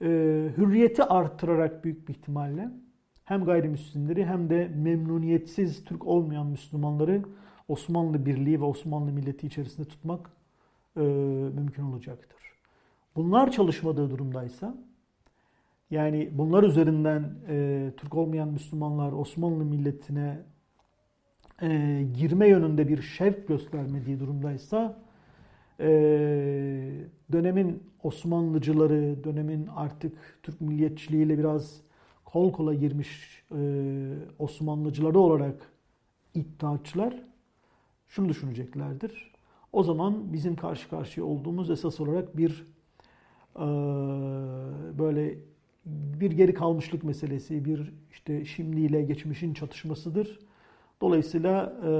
[0.03, 0.07] E,
[0.57, 2.71] hürriyeti artırarak büyük bir ihtimalle
[3.25, 7.23] hem gayrimüslimleri hem de memnuniyetsiz Türk olmayan Müslümanları
[7.69, 10.31] Osmanlı Birliği ve Osmanlı milleti içerisinde tutmak
[10.97, 11.01] e,
[11.55, 12.39] mümkün olacaktır.
[13.17, 14.75] Bunlar çalışmadığı durumdaysa
[15.91, 20.43] yani bunlar üzerinden e, Türk olmayan Müslümanlar Osmanlı milletine
[21.63, 25.06] e, girme yönünde bir şevk göstermediği durumdaysa
[25.81, 25.89] e,
[27.33, 30.13] dönemin Osmanlıcıları, dönemin artık
[30.43, 31.81] Türk milliyetçiliğiyle biraz
[32.25, 33.59] kol kola girmiş e,
[34.39, 35.71] Osmanlıcıları olarak
[36.35, 37.23] iddiaçılar
[38.09, 39.33] şunu düşüneceklerdir.
[39.73, 42.67] O zaman bizim karşı karşıya olduğumuz esas olarak bir
[43.57, 43.67] e,
[44.99, 45.39] böyle
[45.87, 50.39] bir geri kalmışlık meselesi, bir işte şimdiyle geçmişin çatışmasıdır.
[51.01, 51.91] Dolayısıyla e,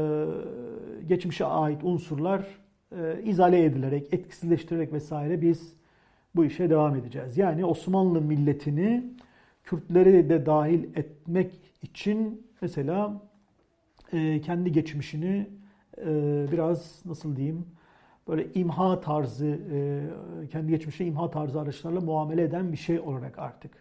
[1.07, 2.47] geçmişe ait unsurlar
[2.93, 5.73] e, izale edilerek, etkisizleştirerek vesaire biz
[6.37, 7.39] bu işe devam edeceğiz.
[7.39, 9.05] Yani Osmanlı milletini
[9.65, 13.23] Kürtleri de dahil etmek için mesela
[14.13, 15.51] e, kendi geçmişini
[15.99, 16.07] e,
[16.53, 17.67] biraz nasıl diyeyim
[18.29, 19.59] böyle imha tarzı,
[20.51, 23.73] kendi geçmişine imha tarzı araçlarla muamele eden bir şey olarak artık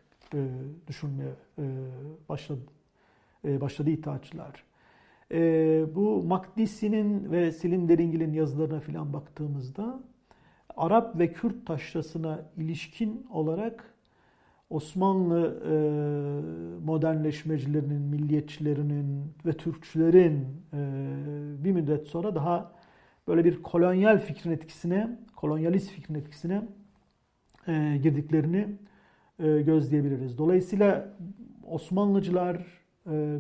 [0.88, 1.32] düşünmeye
[2.30, 2.62] başladı,
[3.44, 4.64] başladı iddiaçılar.
[5.32, 10.00] E, bu Makdisi'nin ve Selim Deringil'in yazılarına filan baktığımızda
[10.78, 13.94] Arap ve Kürt taşrasına ilişkin olarak
[14.70, 15.76] Osmanlı e,
[16.86, 20.80] modernleşmecilerinin, milliyetçilerinin ve Türkçülerin e,
[21.64, 22.72] bir müddet sonra daha
[23.28, 26.62] böyle bir kolonyal fikrin etkisine, kolonyalist fikrin etkisine
[27.68, 28.68] e, girdiklerini
[29.40, 30.38] e, gözleyebiliriz.
[30.38, 31.18] Dolayısıyla
[31.68, 32.85] Osmanlıcılar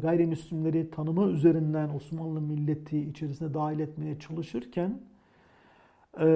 [0.01, 4.99] gayrimüslimleri tanımı üzerinden Osmanlı milleti içerisine dahil etmeye çalışırken
[6.19, 6.27] e,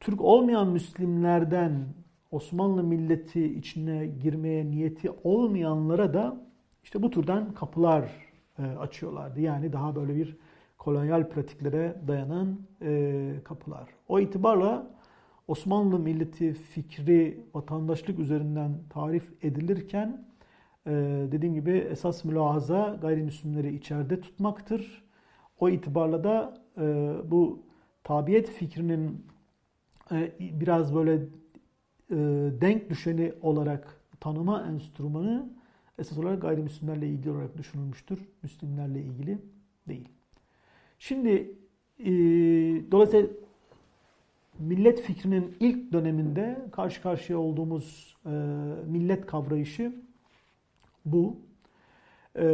[0.00, 1.84] Türk olmayan Müslimlerden
[2.30, 6.40] Osmanlı milleti içine girmeye niyeti olmayanlara da
[6.84, 8.10] işte bu türden kapılar
[8.58, 9.40] e, açıyorlardı.
[9.40, 10.36] Yani daha böyle bir
[10.78, 13.88] kolonyal pratiklere dayanan e, kapılar.
[14.08, 14.90] O itibarla
[15.48, 20.29] Osmanlı milleti fikri vatandaşlık üzerinden tarif edilirken e,
[21.32, 25.02] dediğim gibi esas mülahaza gayrimüslimleri içeride tutmaktır.
[25.60, 27.62] O itibarla da e, bu
[28.04, 29.26] tabiyet fikrinin
[30.12, 32.16] e, biraz böyle e,
[32.60, 35.50] denk düşeni olarak tanıma enstrümanı
[35.98, 38.28] esas olarak gayrimüslimlerle ilgili olarak düşünülmüştür.
[38.42, 39.38] Müslimlerle ilgili
[39.88, 40.08] değil.
[40.98, 41.54] Şimdi
[42.90, 43.26] dolayısıyla
[44.58, 48.16] millet fikrinin ilk döneminde karşı karşıya olduğumuz
[48.86, 49.92] millet kavrayışı
[51.04, 51.36] bu.
[52.36, 52.44] E,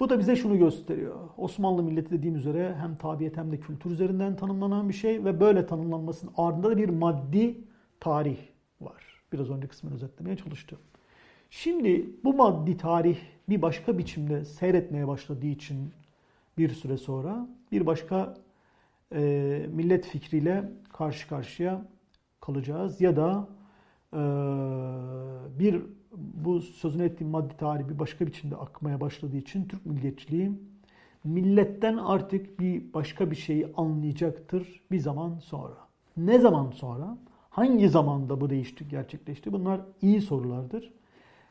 [0.00, 1.14] bu da bize şunu gösteriyor.
[1.36, 5.66] Osmanlı milleti dediğim üzere hem tabiyet hem de kültür üzerinden tanımlanan bir şey ve böyle
[5.66, 7.58] tanımlanmasının ardında da bir maddi
[8.00, 8.38] tarih
[8.80, 9.04] var.
[9.32, 10.78] Biraz önce kısmını özetlemeye çalıştım.
[11.50, 15.92] Şimdi bu maddi tarih bir başka biçimde seyretmeye başladığı için
[16.58, 18.34] bir süre sonra bir başka
[19.12, 19.20] e,
[19.72, 21.82] millet fikriyle karşı karşıya
[22.40, 23.00] kalacağız.
[23.00, 23.48] Ya da
[24.12, 24.20] e,
[25.58, 25.82] bir
[26.16, 30.52] bu sözünü ettiğim maddi tarih bir başka biçimde akmaya başladığı için Türk milliyetçiliği
[31.24, 35.76] milletten artık bir başka bir şeyi anlayacaktır bir zaman sonra.
[36.16, 37.18] Ne zaman sonra?
[37.50, 39.52] Hangi zamanda bu değişti, gerçekleşti?
[39.52, 40.92] Bunlar iyi sorulardır.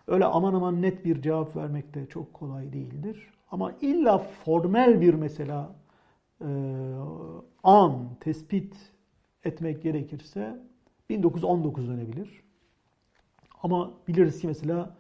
[0.08, 3.34] Öyle aman aman net bir cevap vermek de çok kolay değildir.
[3.52, 5.76] Ama illa formel bir mesela
[6.42, 6.48] e,
[7.64, 8.76] an tespit
[9.44, 10.60] etmek gerekirse
[11.10, 12.43] 1919 dönebilir.
[13.64, 14.96] Ama biliriz ki mesela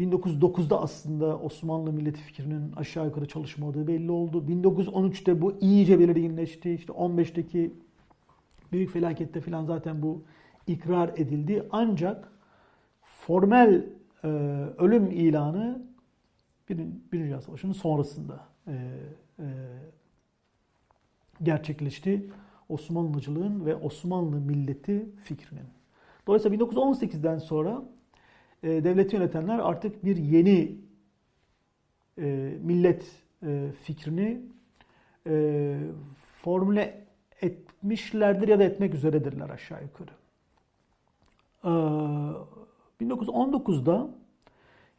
[0.00, 4.44] 1909'da aslında Osmanlı milleti fikrinin aşağı yukarı çalışmadığı belli oldu.
[4.48, 6.70] 1913'te bu iyice belirginleşti.
[6.70, 7.74] İşte 15'teki
[8.72, 10.22] büyük felakette falan zaten bu
[10.66, 11.68] ikrar edildi.
[11.72, 12.32] Ancak
[13.02, 13.86] formel
[14.24, 14.28] e,
[14.78, 15.82] ölüm ilanı
[16.68, 18.72] Birinci Dünya Savaşı'nın sonrasında e,
[19.38, 19.46] e,
[21.42, 22.30] gerçekleşti.
[22.68, 25.66] Osmanlıcılığın ve Osmanlı milleti fikrinin.
[26.26, 27.82] Dolayısıyla 1918'den sonra
[28.62, 30.76] e, devleti yönetenler artık bir yeni
[32.18, 32.24] e,
[32.62, 34.40] millet e, fikrini
[35.26, 35.76] e,
[36.42, 37.04] formüle
[37.40, 40.10] etmişlerdir ya da etmek üzeredirler aşağı yukarı.
[41.64, 44.10] E, 1919'da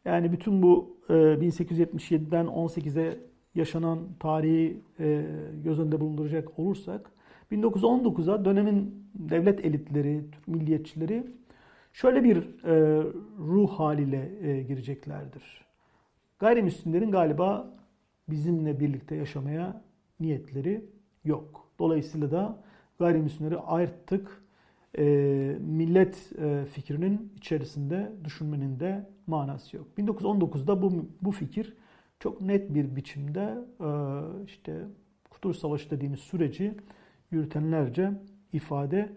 [0.04, 3.18] yani bütün bu 1877'den 18'e
[3.54, 5.26] yaşanan tarihi e,
[5.64, 7.10] göz önünde bulunduracak olursak
[7.52, 11.26] 1919'a dönemin devlet elitleri, Türk milliyetçileri
[11.92, 13.02] şöyle bir e,
[13.38, 15.64] ruh haliyle e, gireceklerdir.
[16.38, 17.70] Gayrimüslimlerin galiba
[18.28, 19.82] bizimle birlikte yaşamaya
[20.20, 20.84] niyetleri
[21.24, 21.68] yok.
[21.78, 22.62] Dolayısıyla da
[22.98, 24.42] gayrimüslimleri artık
[24.98, 25.04] e,
[25.60, 29.86] millet e, fikrinin içerisinde düşünmenin de manası yok.
[29.98, 31.76] 1919'da bu, bu fikir
[32.20, 33.88] çok net bir biçimde e,
[34.46, 34.84] işte
[35.30, 36.74] Kurtuluş Savaşı dediğimiz süreci
[37.30, 38.12] yürütenlerce
[38.52, 39.12] ifade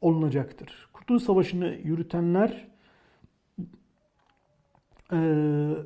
[0.00, 0.88] olunacaktır.
[0.92, 2.68] Kurtuluş Savaşı'nı yürütenler
[5.12, 5.16] e,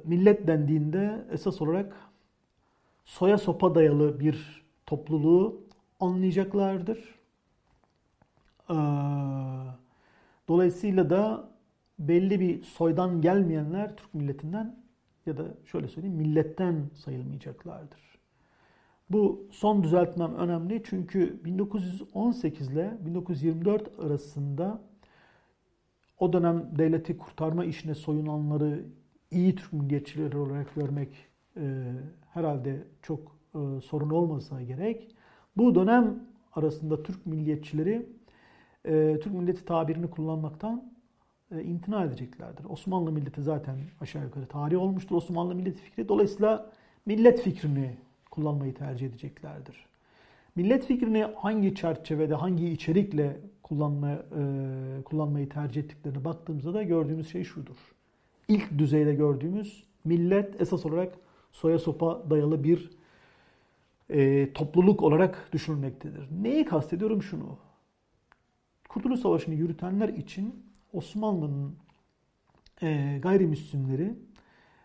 [0.04, 1.96] millet dendiğinde esas olarak
[3.04, 5.60] soya sopa dayalı bir topluluğu
[6.00, 6.98] anlayacaklardır.
[8.70, 8.76] E,
[10.48, 11.52] dolayısıyla da
[11.98, 14.82] belli bir soydan gelmeyenler Türk milletinden
[15.26, 18.11] ya da şöyle söyleyeyim milletten sayılmayacaklardır.
[19.12, 24.80] Bu son düzeltmem önemli çünkü 1918 ile 1924 arasında
[26.18, 28.84] o dönem devleti kurtarma işine soyunanları
[29.30, 31.08] iyi Türk milliyetçileri olarak görmek
[31.56, 31.92] e,
[32.30, 35.16] herhalde çok e, sorun olmasa gerek.
[35.56, 36.18] Bu dönem
[36.52, 38.06] arasında Türk milliyetçileri
[38.84, 40.92] e, Türk milleti tabirini kullanmaktan
[41.50, 42.64] e, imtina edeceklerdir.
[42.64, 45.16] Osmanlı milleti zaten aşağı yukarı tarih olmuştur.
[45.16, 46.72] Osmanlı milleti fikri dolayısıyla
[47.06, 47.96] millet fikrini
[48.32, 49.86] kullanmayı tercih edeceklerdir.
[50.56, 57.44] Millet fikrini hangi çerçevede, hangi içerikle kullanma, e, kullanmayı tercih ettiklerine baktığımızda da gördüğümüz şey
[57.44, 57.76] şudur.
[58.48, 61.14] İlk düzeyde gördüğümüz millet esas olarak
[61.52, 62.90] soya sopa dayalı bir
[64.10, 66.28] e, topluluk olarak düşünülmektedir.
[66.42, 67.58] Neyi kastediyorum şunu?
[68.88, 71.76] Kurtuluş Savaşı'nı yürütenler için Osmanlı'nın
[72.82, 74.14] e, gayrimüslimleri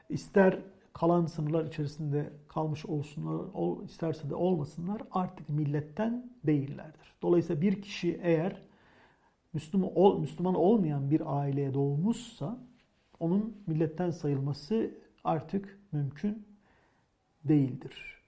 [0.09, 0.59] ister
[0.93, 7.13] kalan sınırlar içerisinde kalmış olsunlar, ol, isterse de olmasınlar artık milletten değillerdir.
[7.21, 8.61] Dolayısıyla bir kişi eğer
[9.53, 12.57] Müslüman, ol, Müslüman olmayan bir aileye doğmuşsa
[13.19, 14.91] onun milletten sayılması
[15.23, 16.47] artık mümkün
[17.43, 18.21] değildir.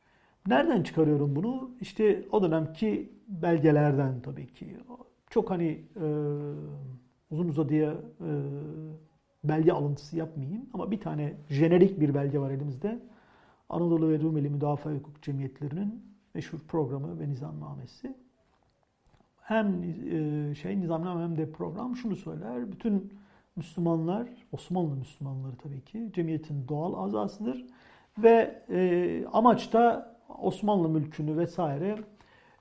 [0.47, 1.71] Nereden çıkarıyorum bunu?
[1.81, 4.77] İşte o dönemki belgelerden tabii ki.
[5.29, 6.07] Çok hani e,
[7.31, 8.29] uzun uzadıya e,
[9.43, 12.99] belge alıntısı yapmayayım ama bir tane jenerik bir belge var elimizde.
[13.69, 16.03] Anadolu ve Rumeli Müdafaa Hukuk Cemiyetlerinin
[16.33, 18.15] meşhur programı ve nizamnamesi.
[19.41, 22.71] Hem e, şey nizamname hem de program şunu söyler.
[22.71, 23.13] Bütün
[23.55, 27.65] Müslümanlar, Osmanlı Müslümanları tabii ki cemiyetin doğal azasıdır.
[28.17, 31.99] Ve e, amaç da Osmanlı mülkünü vesaire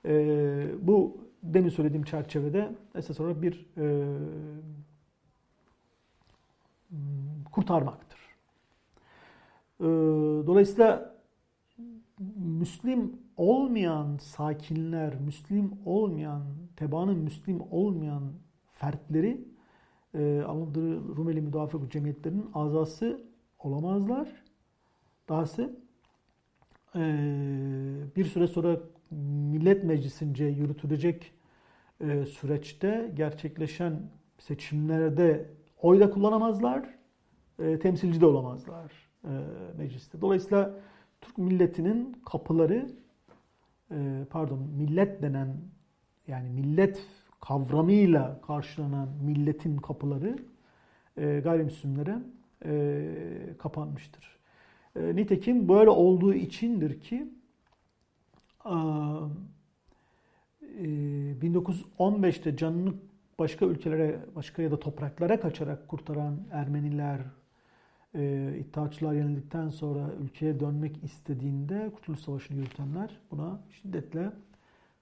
[0.05, 4.05] e, bu demin söylediğim çerçevede esas olarak bir e,
[7.51, 8.08] kurtarmaktır.
[9.79, 9.85] Ee,
[10.47, 11.19] dolayısıyla
[12.35, 16.43] Müslim olmayan sakinler, Müslim olmayan,
[16.75, 18.33] tebaanın Müslim olmayan
[18.71, 19.47] fertleri
[20.13, 23.21] e, Anadolu Rumeli Müdafaa Cemiyetlerinin azası
[23.59, 24.29] olamazlar.
[25.29, 25.79] Dahası
[26.95, 27.01] e,
[28.15, 28.79] bir süre sonra
[29.51, 31.31] Millet Meclisince yürütülecek
[32.01, 34.01] e, süreçte gerçekleşen
[34.39, 35.49] seçimlerde
[35.81, 36.89] oy da kullanamazlar,
[37.59, 39.08] e, temsilci de olamazlar
[39.77, 40.21] mecliste.
[40.21, 40.71] Dolayısıyla
[41.21, 42.89] Türk milletinin kapıları,
[43.91, 45.57] e, pardon millet denen
[46.27, 47.05] yani millet
[47.41, 50.39] kavramıyla karşılanan milletin kapıları
[51.17, 52.17] e, gayrimüslimlere
[52.65, 53.05] e,
[53.57, 54.39] kapanmıştır.
[54.95, 57.27] E, nitekim böyle olduğu içindir ki
[58.65, 58.75] e,
[61.41, 62.93] 1915'te canını
[63.39, 67.19] başka ülkelere, başka ya da topraklara kaçarak kurtaran Ermeniler,
[68.15, 74.31] e, İttihatçılar yenildikten sonra ülkeye dönmek istediğinde Kurtuluş Savaşı'nı yürütenler buna şiddetle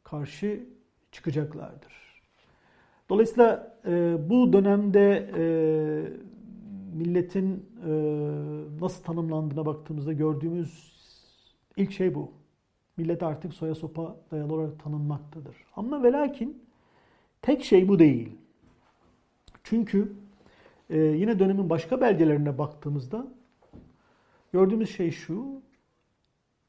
[0.04, 0.66] karşı
[1.12, 2.22] çıkacaklardır.
[3.10, 5.44] Dolayısıyla e, bu dönemde e,
[6.98, 7.92] milletin e,
[8.82, 10.98] nasıl tanımlandığına baktığımızda gördüğümüz
[11.78, 12.32] ilk şey bu.
[12.98, 15.56] Millet artık soya sopa dayalı olarak tanınmaktadır.
[15.76, 16.68] Ama ve lakin
[17.42, 18.32] Tek şey bu değil.
[19.64, 20.14] Çünkü
[20.90, 23.28] e, yine dönemin başka belgelerine baktığımızda
[24.54, 25.62] gördüğümüz şey şu.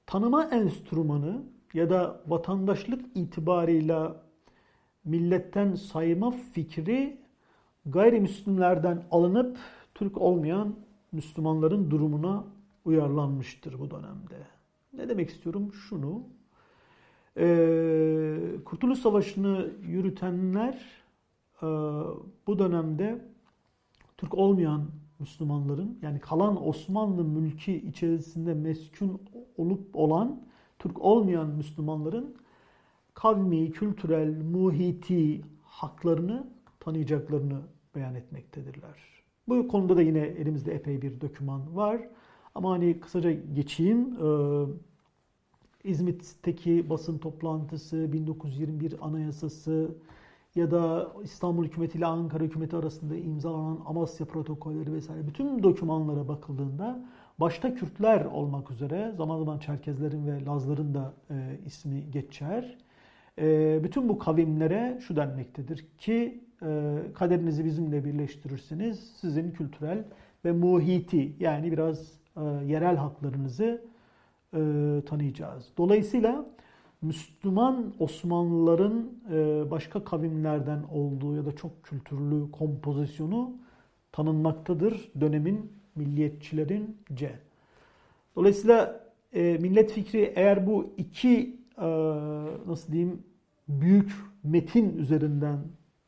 [0.07, 1.43] Tanıma enstrümanı
[1.75, 4.23] ya da vatandaşlık itibarıyla
[5.05, 7.21] milletten sayma fikri
[7.87, 9.59] gayrimüslimlerden alınıp
[9.95, 10.75] Türk olmayan
[11.13, 12.45] Müslümanların durumuna
[12.85, 14.47] uyarlanmıştır bu dönemde.
[14.93, 15.73] Ne demek istiyorum?
[15.73, 16.23] Şunu,
[17.37, 20.75] ee, Kurtuluş Savaşı'nı yürütenler
[21.63, 21.67] e,
[22.47, 23.28] bu dönemde
[24.19, 29.23] Türk olmayan Müslümanların yani kalan Osmanlı mülki içerisinde meskun
[29.57, 30.43] olup olan
[30.79, 32.37] Türk olmayan Müslümanların
[33.15, 36.47] kavmi, kültürel, muhiti haklarını
[36.81, 37.61] tanıyacaklarını
[37.95, 39.23] beyan etmektedirler.
[39.49, 42.01] Bu konuda da yine elimizde epey bir doküman var.
[42.55, 44.17] Ama hani kısaca geçeyim.
[44.23, 44.65] Ee,
[45.85, 49.91] İzmit'teki basın toplantısı, 1921 Anayasası
[50.55, 57.05] ya da İstanbul Hükümeti ile Ankara Hükümeti arasında imzalanan Amasya protokolleri vesaire bütün dokümanlara bakıldığında
[57.41, 62.79] başta Kürtler olmak üzere zaman zaman Çerkezlerin ve Lazların da e, ismi geçer.
[63.39, 70.05] E, bütün bu kavimlere şu denmektedir ki e, kaderinizi bizimle birleştirirseniz sizin kültürel
[70.45, 73.85] ve muhiti yani biraz e, yerel haklarınızı
[74.55, 74.59] e,
[75.07, 75.69] tanıyacağız.
[75.79, 76.47] Dolayısıyla
[77.03, 83.57] Müslüman Osmanlıların e, başka kavimlerden olduğu ya da çok kültürlü kompozisyonu
[84.13, 87.39] tanınmaktadır dönemin milliyetçilerince.
[88.37, 89.01] Dolayısıyla
[89.33, 91.59] e, millet fikri eğer bu iki
[92.67, 93.23] nasıl diyeyim
[93.69, 95.59] büyük metin üzerinden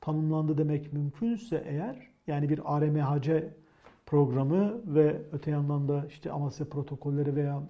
[0.01, 3.49] tanımlandı demek mümkünse eğer yani bir ARMHC
[4.07, 7.62] programı ve öte yandan da işte Amasya protokolleri veya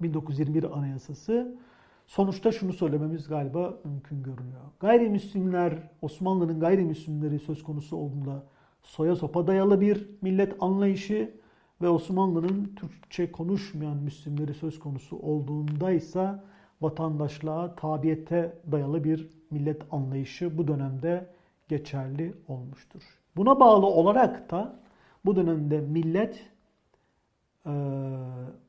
[0.00, 1.58] 1921 Anayasası
[2.06, 4.60] sonuçta şunu söylememiz galiba mümkün görünüyor.
[4.80, 8.42] Gayrimüslimler, Osmanlı'nın gayrimüslimleri söz konusu olduğunda
[8.82, 11.34] soya sopa dayalı bir millet anlayışı
[11.82, 16.34] ve Osmanlı'nın Türkçe konuşmayan Müslümleri söz konusu olduğunda ise
[16.80, 21.26] vatandaşlığa, tabiyete dayalı bir millet anlayışı bu dönemde
[21.68, 23.02] geçerli olmuştur.
[23.36, 24.80] Buna bağlı olarak da
[25.24, 26.50] bu dönemde millet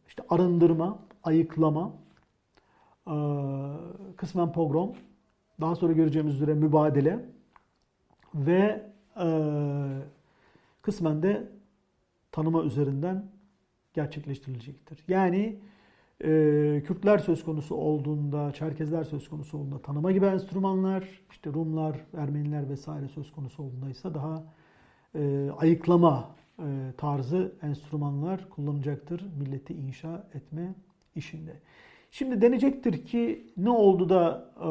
[0.07, 1.93] işte arındırma, ayıklama,
[4.17, 4.91] kısmen pogrom,
[5.61, 7.25] daha sonra göreceğimiz üzere mübadele
[8.35, 8.91] ve
[10.81, 11.49] kısmen de
[12.31, 13.25] tanıma üzerinden
[13.93, 15.03] gerçekleştirilecektir.
[15.07, 15.59] Yani
[16.23, 22.69] e, Kürtler söz konusu olduğunda, Çerkezler söz konusu olduğunda tanıma gibi enstrümanlar, işte Rumlar, Ermeniler
[22.69, 24.43] vesaire söz konusu olduğunda ise daha
[25.15, 30.73] e, ayıklama e, tarzı enstrümanlar kullanacaktır milleti inşa etme
[31.15, 31.59] işinde.
[32.18, 34.68] Şimdi denecektir ki ne oldu da e,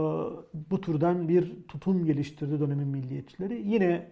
[0.71, 3.63] bu türden bir tutum geliştirdi dönemin milliyetçileri?
[3.67, 4.09] Yine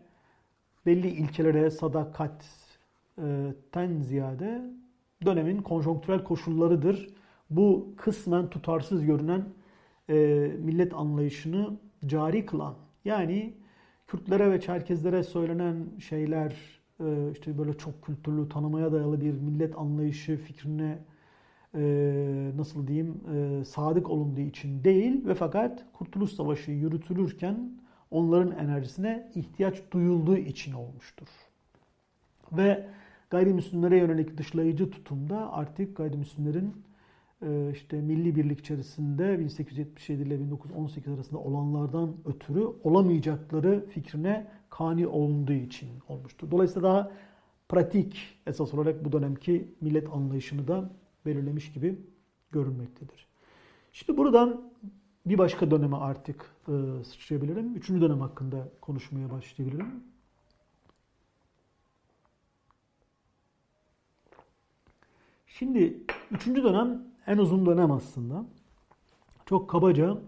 [0.87, 4.62] belli ilkelere sadakatten ziyade
[5.24, 7.09] dönemin konjonktürel koşullarıdır.
[7.51, 9.45] Bu kısmen tutarsız görünen
[10.09, 10.16] e,
[10.59, 11.76] millet anlayışını
[12.07, 12.74] cari kılan.
[13.05, 13.55] Yani
[14.07, 20.37] Kürtlere ve Çerkezlere söylenen şeyler e, işte böyle çok kültürlü tanımaya dayalı bir millet anlayışı
[20.37, 20.99] fikrine
[21.74, 27.70] e, nasıl diyeyim e, sadık olunduğu için değil ve fakat Kurtuluş Savaşı yürütülürken
[28.10, 31.26] onların enerjisine ihtiyaç duyulduğu için olmuştur.
[32.52, 32.86] Ve
[33.30, 36.74] gayrimüslimlere yönelik dışlayıcı tutumda artık gayrimüslimlerin
[37.42, 45.52] e, işte milli birlik içerisinde 1877 ile 1918 arasında olanlardan ötürü olamayacakları fikrine kani olunduğu
[45.52, 46.50] için olmuştur.
[46.50, 47.12] Dolayısıyla daha
[47.68, 50.90] pratik esas olarak bu dönemki millet anlayışını da
[51.26, 52.00] belirlemiş gibi
[52.52, 53.26] görünmektedir.
[53.92, 54.72] Şimdi buradan
[55.26, 57.76] bir başka döneme artık e, sıçrayabilirim.
[57.76, 60.04] Üçüncü dönem hakkında konuşmaya başlayabilirim.
[65.46, 68.44] Şimdi üçüncü dönem en uzun dönem aslında.
[69.46, 70.18] Çok kabaca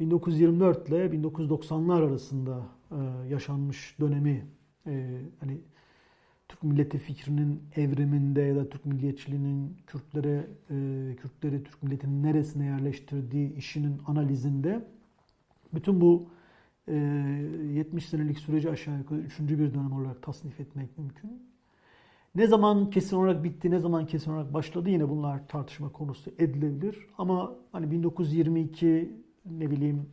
[0.00, 4.46] 1924 ile 1990'lar arasında e, yaşanmış dönemi
[4.86, 5.60] e, hani
[6.48, 13.54] Türk milleti fikrinin evriminde ya da Türk milliyetçiliğinin Kürtlere e, Kürtleri Türk milletinin neresine yerleştirdiği
[13.54, 14.84] işinin analizinde
[15.74, 16.28] bütün bu
[16.88, 21.42] 70 senelik süreci aşağı yukarı üçüncü bir dönem olarak tasnif etmek mümkün.
[22.34, 27.06] Ne zaman kesin olarak bitti, ne zaman kesin olarak başladı yine bunlar tartışma konusu edilebilir.
[27.18, 29.12] Ama hani 1922
[29.44, 30.06] ne bileyim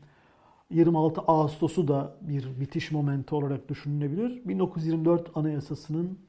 [0.73, 4.41] 26 Ağustos'u da bir bitiş momenti olarak düşünülebilir.
[4.45, 6.19] 1924 Anayasası'nın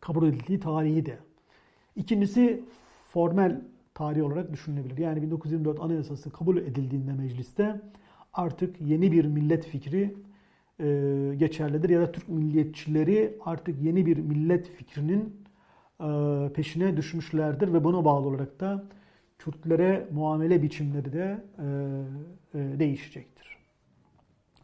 [0.00, 1.18] kabul edildiği tarihi de.
[1.96, 2.64] İkincisi
[3.12, 3.60] formel
[3.94, 4.98] tarih olarak düşünülebilir.
[4.98, 7.80] Yani 1924 Anayasası kabul edildiğinde mecliste
[8.32, 10.14] artık yeni bir millet fikri
[10.80, 10.86] e,
[11.36, 11.90] geçerlidir.
[11.90, 15.36] Ya da Türk milliyetçileri artık yeni bir millet fikrinin
[16.00, 16.08] e,
[16.54, 18.84] peşine düşmüşlerdir ve buna bağlı olarak da
[19.38, 21.44] Kürtlere muamele biçimleri de
[22.54, 23.37] e, değişecektir.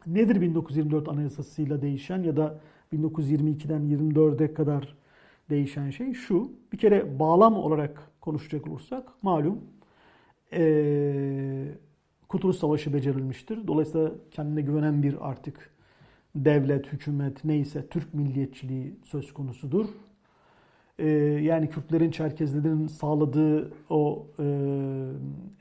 [0.07, 2.59] Nedir 1924 Anayasası'yla değişen ya da
[2.93, 4.95] 1922'den 24'e kadar
[5.49, 6.51] değişen şey şu.
[6.73, 9.61] Bir kere bağlam olarak konuşacak olursak malum
[10.53, 11.67] e,
[12.27, 13.67] Kurtuluş Savaşı becerilmiştir.
[13.67, 15.75] Dolayısıyla kendine güvenen bir artık
[16.35, 19.85] devlet, hükümet neyse Türk milliyetçiliği söz konusudur.
[20.99, 21.07] e,
[21.41, 24.45] yani Kürtlerin, Çerkezlerin sağladığı o e,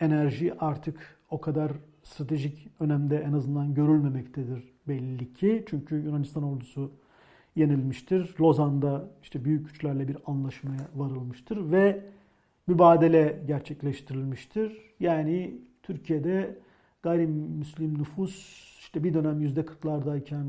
[0.01, 1.73] enerji artık o kadar
[2.05, 5.65] stratejik önemde en azından görülmemektedir belli ki.
[5.69, 6.91] Çünkü Yunanistan ordusu
[7.57, 8.35] yenilmiştir.
[8.41, 12.05] Lozan'da işte büyük güçlerle bir anlaşmaya varılmıştır ve
[12.67, 14.95] mübadele gerçekleştirilmiştir.
[15.01, 16.59] Yani Türkiye'de
[17.03, 20.45] gayrimüslim nüfus işte bir dönem yüzde 40'lardayken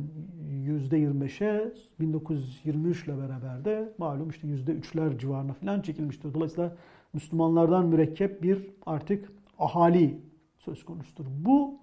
[0.49, 6.33] yüzde 25'e 1923 ile beraber de malum işte yüzde 3'ler civarına falan çekilmiştir.
[6.33, 6.75] Dolayısıyla
[7.13, 10.17] Müslümanlardan mürekkep bir artık ahali
[10.65, 11.25] söz konusudur.
[11.27, 11.79] Bu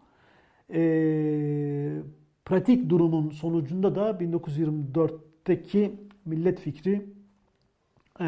[0.71, 0.83] e,
[2.45, 5.93] pratik durumun sonucunda da 1924'teki
[6.25, 7.07] millet fikri
[8.21, 8.25] e,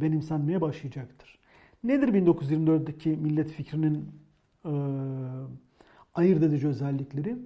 [0.00, 1.38] benimsenmeye başlayacaktır.
[1.84, 4.08] Nedir 1924'teki millet fikrinin
[4.64, 4.72] e,
[6.14, 7.36] ayırt edici özellikleri?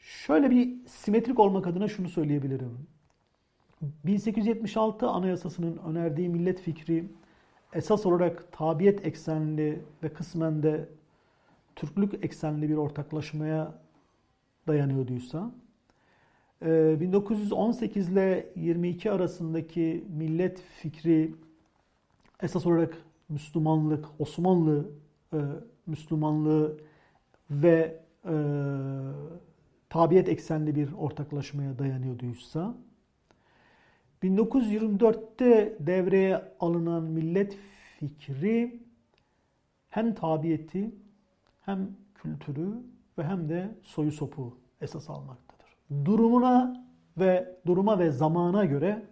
[0.00, 2.78] Şöyle bir simetrik olmak adına şunu söyleyebilirim.
[3.82, 7.04] 1876 Anayasası'nın önerdiği millet fikri
[7.72, 10.88] esas olarak tabiyet eksenli ve kısmen de
[11.76, 13.74] Türklük eksenli bir ortaklaşmaya
[14.66, 15.52] dayanıyorduysa,
[16.62, 21.34] 1918 e, ile 22 arasındaki millet fikri
[22.42, 22.98] esas olarak
[23.28, 24.90] Müslümanlık, Osmanlı
[25.32, 25.38] e,
[25.86, 26.76] Müslümanlığı
[27.50, 28.34] ve e,
[29.88, 32.74] tabiyet eksenli bir ortaklaşmaya dayanıyorduysa
[34.22, 37.56] 1924'te devreye alınan millet
[37.98, 38.82] fikri
[39.88, 40.94] hem tabiyeti
[41.60, 42.68] hem kültürü
[43.18, 45.76] ve hem de soyu sopu esas almaktadır.
[46.04, 46.86] Durumuna
[47.18, 49.06] ve duruma ve zamana göre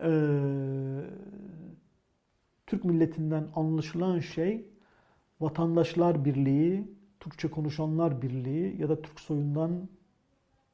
[0.00, 0.10] e,
[2.66, 4.68] Türk milletinden anlaşılan şey
[5.40, 9.88] vatandaşlar birliği, Türkçe konuşanlar birliği ya da Türk soyundan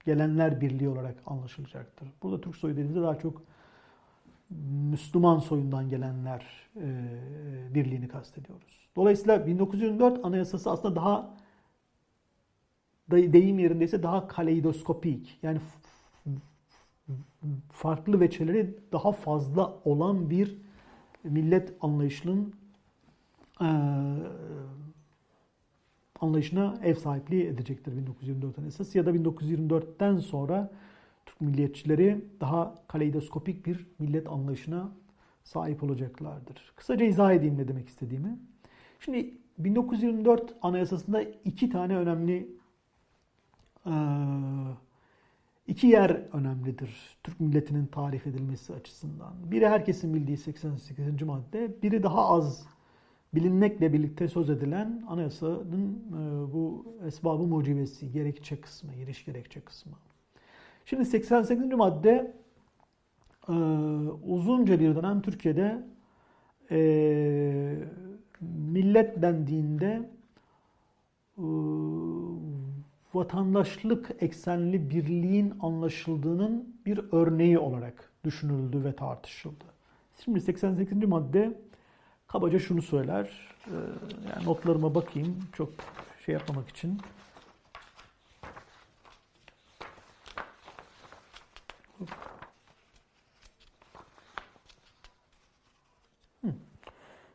[0.04, 2.08] gelenler birliği olarak anlaşılacaktır.
[2.22, 3.42] Burada Türk soyu dediğimizde daha çok
[4.90, 7.10] Müslüman soyundan gelenler e,
[7.74, 8.88] birliğini kastediyoruz.
[8.96, 11.36] Dolayısıyla 1924 Anayasası aslında daha
[13.10, 15.60] deyim yerindeyse daha kaleidoskopik yani
[17.72, 20.58] farklı veçeleri daha fazla olan bir
[21.24, 22.54] millet anlayışının
[23.60, 23.68] e,
[26.20, 30.70] anlayışına ev sahipliği edecektir 1924 Anayasası ya da 1924'ten sonra
[31.26, 34.92] Türk milliyetçileri daha kaleidoskopik bir millet anlayışına
[35.44, 36.72] sahip olacaklardır.
[36.76, 38.38] Kısaca izah edeyim ne demek istediğimi.
[39.00, 42.48] Şimdi 1924 Anayasası'nda iki tane önemli
[45.66, 49.34] iki yer önemlidir Türk milletinin tarif edilmesi açısından.
[49.50, 51.22] Biri herkesin bildiği 88.
[51.22, 52.66] madde, biri daha az
[53.34, 56.02] bilinmekle birlikte söz edilen anayasanın
[56.52, 59.92] bu esbabı mucibesi, gerekçe kısmı, giriş gerekçe kısmı.
[60.84, 61.72] Şimdi 88.
[61.72, 62.32] madde
[63.48, 63.52] e,
[64.26, 65.82] uzunca bir dönem Türkiye'de
[66.70, 66.76] e,
[68.40, 70.10] millet dendiğinde
[73.14, 79.64] vatandaşlık eksenli birliğin anlaşıldığının bir örneği olarak düşünüldü ve tartışıldı.
[80.24, 81.04] Şimdi 88.
[81.04, 81.58] madde
[82.26, 83.30] kabaca şunu söyler.
[83.66, 83.70] Ee,
[84.30, 85.70] yani notlarıma bakayım çok
[86.26, 87.00] şey yapmamak için.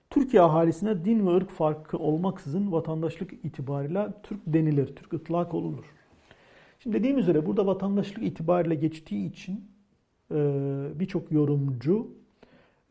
[0.10, 5.86] Türkiye ahalisine din ve ırk farkı olmaksızın vatandaşlık itibariyle Türk denilir, Türk ıtlak olunur.
[6.80, 9.66] Şimdi dediğim üzere burada vatandaşlık itibariyle geçtiği için
[10.32, 10.36] e,
[10.96, 12.08] birçok yorumcu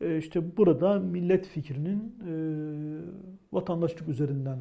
[0.01, 2.31] e, işte burada millet fikrinin e,
[3.53, 4.59] vatandaşlık üzerinden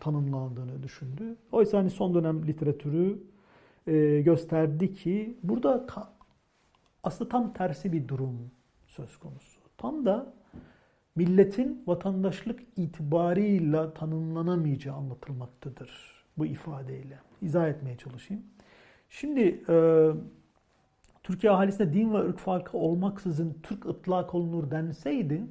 [0.00, 1.36] tanımlandığını düşündü.
[1.52, 3.18] Oysa hani son dönem literatürü
[4.22, 5.86] gösterdi ki burada
[7.04, 8.50] aslında tam tersi bir durum
[8.86, 9.60] söz konusu.
[9.78, 10.32] Tam da
[11.16, 17.18] milletin vatandaşlık itibarıyla tanımlanamayacağı anlatılmaktadır bu ifadeyle.
[17.42, 18.42] İzah etmeye çalışayım.
[19.08, 20.10] Şimdi e,
[21.22, 25.42] Türkiye ahalisinde din ve ırk farkı olmaksızın Türk ıtlak olunur denseydi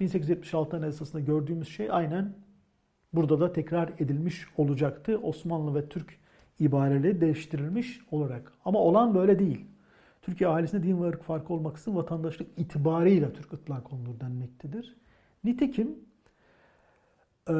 [0.00, 2.32] 1876 Anayasası'nda gördüğümüz şey aynen
[3.12, 5.18] burada da tekrar edilmiş olacaktı.
[5.18, 6.18] Osmanlı ve Türk
[6.60, 8.52] ibareleri değiştirilmiş olarak.
[8.64, 9.64] Ama olan böyle değil.
[10.24, 14.96] Türkiye ahalisinde din ve ırk farkı olmaksızın vatandaşlık itibarıyla Türk ıtlak olunur denmektedir.
[15.44, 15.98] Nitekim
[17.48, 17.54] e,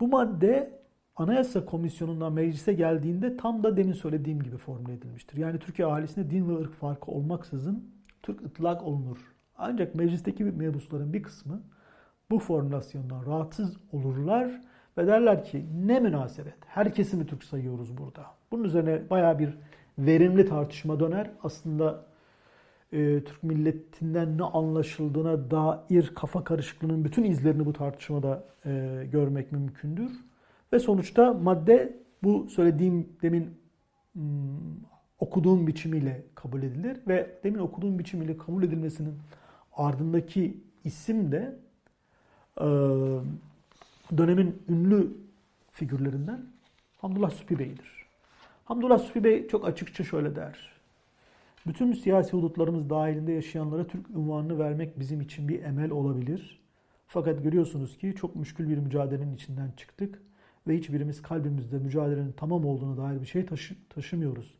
[0.00, 0.80] bu madde
[1.16, 5.36] Anayasa Komisyonu'ndan meclise geldiğinde tam da demin söylediğim gibi formüle edilmiştir.
[5.36, 7.90] Yani Türkiye ahalisinde din ve ırk farkı olmaksızın
[8.22, 9.18] Türk ıtlak olunur.
[9.58, 11.62] Ancak meclisteki mebusların bir kısmı
[12.30, 14.60] bu formülasyondan rahatsız olurlar
[14.98, 18.26] ve derler ki ne münasebet herkesi mi Türk sayıyoruz burada?
[18.50, 19.58] Bunun üzerine baya bir
[19.98, 21.30] verimli tartışma döner.
[21.42, 22.06] Aslında
[22.92, 30.12] e, Türk milletinden ne anlaşıldığına dair kafa karışıklığının bütün izlerini bu tartışmada e, görmek mümkündür.
[30.72, 33.50] Ve sonuçta madde bu söylediğim demin
[34.12, 34.22] hmm,
[35.18, 39.14] okuduğum biçimiyle kabul edilir ve demin okuduğum biçimiyle kabul edilmesinin
[39.76, 41.56] ardındaki isim de
[42.60, 42.64] e,
[44.18, 45.16] dönemin ünlü
[45.72, 46.46] figürlerinden
[46.98, 48.03] Hamdullah Supi Bey'dir.
[48.64, 50.72] Hamdullah Supi Bey çok açıkça şöyle der.
[51.66, 56.60] Bütün siyasi hudutlarımız dahilinde yaşayanlara Türk unvanını vermek bizim için bir emel olabilir.
[57.06, 60.22] Fakat görüyorsunuz ki çok müşkül bir mücadelenin içinden çıktık
[60.68, 64.54] ve hiçbirimiz kalbimizde mücadelenin tamam olduğunu dair bir şey taşı taşımıyoruz.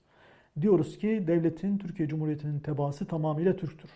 [0.60, 3.90] Diyoruz ki devletin, Türkiye Cumhuriyeti'nin tebaası tamamıyla Türktür.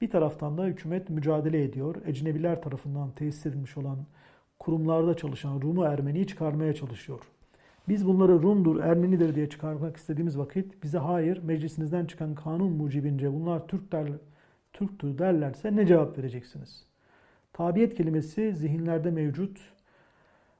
[0.00, 1.96] Bir taraftan da hükümet mücadele ediyor.
[2.06, 3.98] Ecnebiler tarafından tesis edilmiş olan
[4.58, 7.31] kurumlarda çalışan Rumu Ermeni'yi çıkarmaya çalışıyor.
[7.88, 13.68] Biz bunları Rum'dur, Ermenidir diye çıkarmak istediğimiz vakit bize hayır, meclisinizden çıkan kanun mucibince bunlar
[13.68, 14.08] Türk der,
[14.72, 16.86] Türktür derlerse ne cevap vereceksiniz?
[17.52, 19.60] Tabiyet kelimesi zihinlerde mevcut.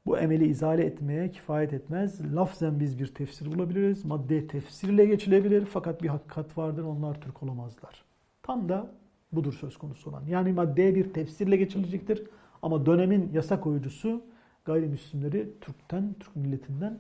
[0.07, 2.35] Bu emeli izale etmeye kifayet etmez.
[2.35, 4.05] Lafzen biz bir tefsir bulabiliriz.
[4.05, 5.65] Madde tefsirle geçilebilir.
[5.65, 6.85] Fakat bir hakikat vardır.
[6.85, 8.05] Onlar Türk olamazlar.
[8.43, 8.91] Tam da
[9.33, 10.25] budur söz konusu olan.
[10.27, 12.23] Yani maddeye bir tefsirle geçilecektir.
[12.63, 14.23] Ama dönemin yasa koyucusu
[14.65, 16.99] gayrimüslimleri Türk'ten, Türk milletinden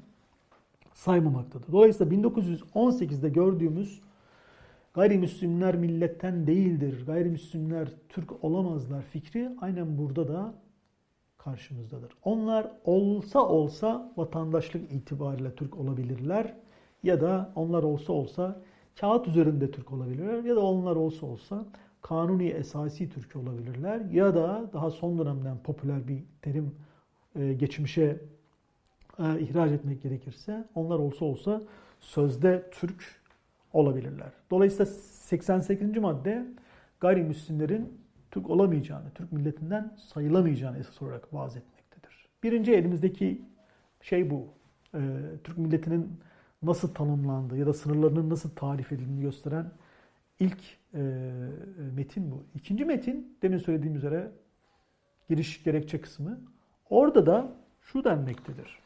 [0.95, 1.72] saymamaktadır.
[1.72, 4.01] Dolayısıyla 1918'de gördüğümüz
[4.95, 10.55] gayrimüslimler milletten değildir, gayrimüslimler Türk olamazlar fikri aynen burada da
[11.38, 12.12] karşımızdadır.
[12.24, 16.55] Onlar olsa olsa vatandaşlık itibariyle Türk olabilirler
[17.03, 18.62] ya da onlar olsa olsa
[19.01, 21.66] kağıt üzerinde Türk olabilirler ya da onlar olsa olsa
[22.03, 26.74] kanuni esasi Türk olabilirler ya da daha son dönemden popüler bir terim
[27.34, 28.20] e, geçmişe
[29.18, 31.62] e, ihraç etmek gerekirse onlar olsa olsa
[32.00, 33.22] sözde Türk
[33.72, 34.32] olabilirler.
[34.50, 35.96] Dolayısıyla 88.
[35.96, 36.46] madde
[37.00, 38.00] gayrimüslimlerin
[38.30, 42.28] Türk olamayacağını, Türk milletinden sayılamayacağını esas olarak vaaz etmektedir.
[42.42, 43.42] Birinci elimizdeki
[44.00, 44.46] şey bu.
[44.94, 45.00] E,
[45.44, 46.20] Türk milletinin
[46.62, 49.70] nasıl tanımlandığı ya da sınırlarının nasıl tarif edildiğini gösteren
[50.40, 50.60] ilk
[50.94, 51.00] e,
[51.94, 52.44] metin bu.
[52.54, 54.30] İkinci metin demin söylediğim üzere
[55.28, 56.40] giriş gerekçe kısmı.
[56.90, 58.78] Orada da şu denmektedir.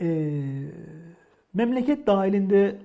[0.00, 0.06] E,
[1.54, 2.80] memleket dahilinde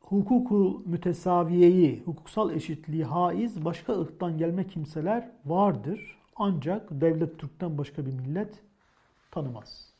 [0.00, 6.18] hukuku mütesaviyeyi, hukuksal eşitliği haiz başka ırktan gelme kimseler vardır.
[6.36, 8.62] Ancak devlet Türk'ten başka bir millet
[9.30, 9.94] tanımaz.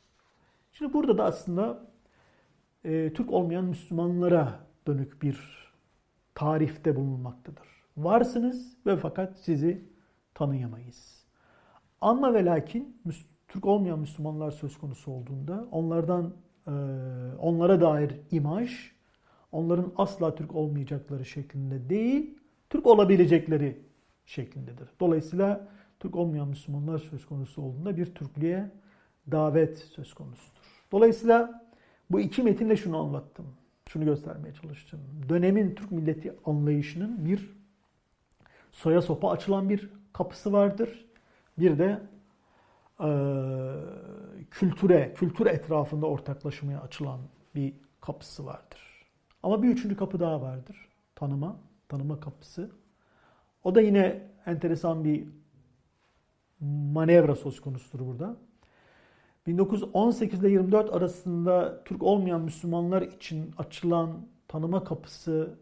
[0.73, 1.87] Şimdi burada da aslında
[2.85, 5.65] e, Türk olmayan Müslümanlara dönük bir
[6.35, 7.69] tarifte bulunmaktadır.
[7.97, 9.85] Varsınız ve fakat sizi
[10.35, 11.25] tanıyamayız.
[12.01, 13.01] Ama ve lakin
[13.55, 16.35] Türk olmayan Müslümanlar söz konusu olduğunda onlardan
[16.67, 16.71] e,
[17.39, 18.93] onlara dair imaj
[19.53, 22.39] onların asla Türk olmayacakları şeklinde değil,
[22.71, 23.79] Türk olabilecekleri
[24.27, 24.89] şeklindedir.
[25.01, 25.69] Dolayısıyla
[26.01, 28.71] Türk olmayan Müslümanlar söz konusu olduğunda bir Türklüğe
[29.31, 30.61] davet söz konusudur.
[30.93, 31.65] Dolayısıyla
[32.11, 33.47] bu iki metinle şunu anlattım.
[33.89, 35.01] Şunu göstermeye çalıştım.
[35.29, 37.57] Dönemin Türk milleti anlayışının bir
[38.73, 41.07] soya sopa açılan bir kapısı vardır.
[41.59, 42.01] Bir de
[44.51, 47.21] kültüre, kültür etrafında ortaklaşmaya açılan
[47.55, 49.05] bir kapısı vardır.
[49.43, 50.89] Ama bir üçüncü kapı daha vardır.
[51.15, 51.57] Tanıma,
[51.89, 52.71] tanıma kapısı.
[53.65, 55.29] O da yine enteresan bir
[56.93, 58.37] manevra söz konusudur burada.
[59.47, 65.59] 1918 ile 24 arasında Türk olmayan Müslümanlar için açılan tanıma kapısı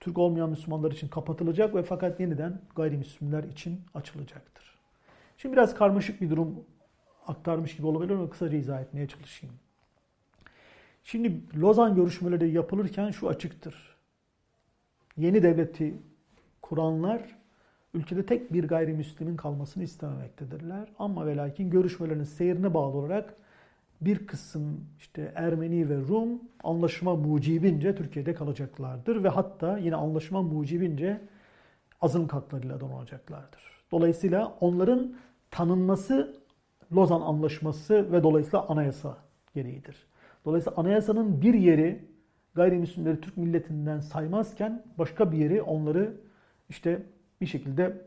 [0.00, 4.75] Türk olmayan Müslümanlar için kapatılacak ve fakat yeniden gayrimüslimler için açılacaktır.
[5.36, 6.64] Şimdi biraz karmaşık bir durum
[7.26, 9.54] aktarmış gibi olabilir ama kısaca izah etmeye çalışayım.
[11.04, 13.96] Şimdi Lozan görüşmeleri yapılırken şu açıktır.
[15.16, 15.94] Yeni devleti
[16.62, 17.22] kuranlar
[17.94, 20.88] ülkede tek bir gayrimüslimin kalmasını istememektedirler.
[20.98, 23.34] Ama ve lakin görüşmelerin seyrine bağlı olarak
[24.00, 31.20] bir kısım işte Ermeni ve Rum anlaşma mucibince Türkiye'de kalacaklardır ve hatta yine anlaşma mucibince
[32.00, 33.75] azınlık haklarıyla donacaklardır.
[33.92, 35.14] Dolayısıyla onların
[35.50, 36.36] tanınması
[36.92, 39.16] Lozan Anlaşması ve dolayısıyla anayasa
[39.54, 40.06] gereğidir.
[40.44, 42.04] Dolayısıyla anayasanın bir yeri
[42.54, 46.16] gayrimüslimleri Türk milletinden saymazken başka bir yeri onları
[46.68, 47.02] işte
[47.40, 48.06] bir şekilde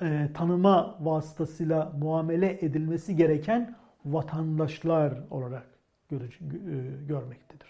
[0.00, 3.74] e, tanıma vasıtasıyla muamele edilmesi gereken
[4.04, 5.66] vatandaşlar olarak
[6.08, 7.68] göre, e, görmektedir.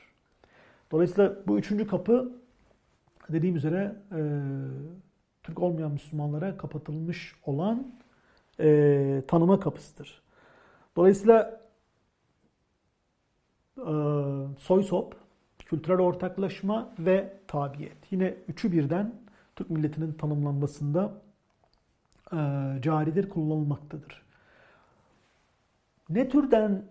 [0.91, 2.33] Dolayısıyla bu üçüncü kapı
[3.29, 4.21] dediğim üzere e,
[5.43, 7.93] Türk olmayan Müslümanlara kapatılmış olan
[8.61, 10.23] e, tanıma kapısıdır.
[10.97, 11.61] Dolayısıyla
[13.79, 13.93] e,
[14.59, 15.17] Soysop
[15.59, 17.97] kültürel ortaklaşma ve tabiyet.
[18.11, 19.15] Yine üçü birden
[19.57, 21.13] Türk milletinin tanımlanmasında
[22.33, 22.37] e,
[22.83, 24.23] caridir, kullanılmaktadır.
[26.09, 26.85] Ne türden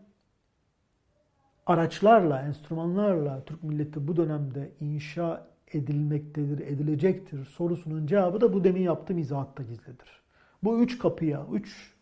[1.66, 9.17] araçlarla, enstrümanlarla Türk milleti bu dönemde inşa edilmektedir, edilecektir sorusunun cevabı da bu demin yaptığım
[9.17, 10.22] izahatta gizlidir.
[10.63, 11.93] Bu üç kapıya, üç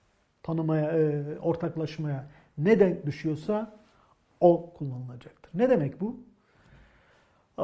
[0.43, 3.79] tanımaya, e, ortaklaşmaya ne denk düşüyorsa
[4.39, 5.51] o kullanılacaktır.
[5.53, 6.19] Ne demek bu?
[7.59, 7.63] Ee,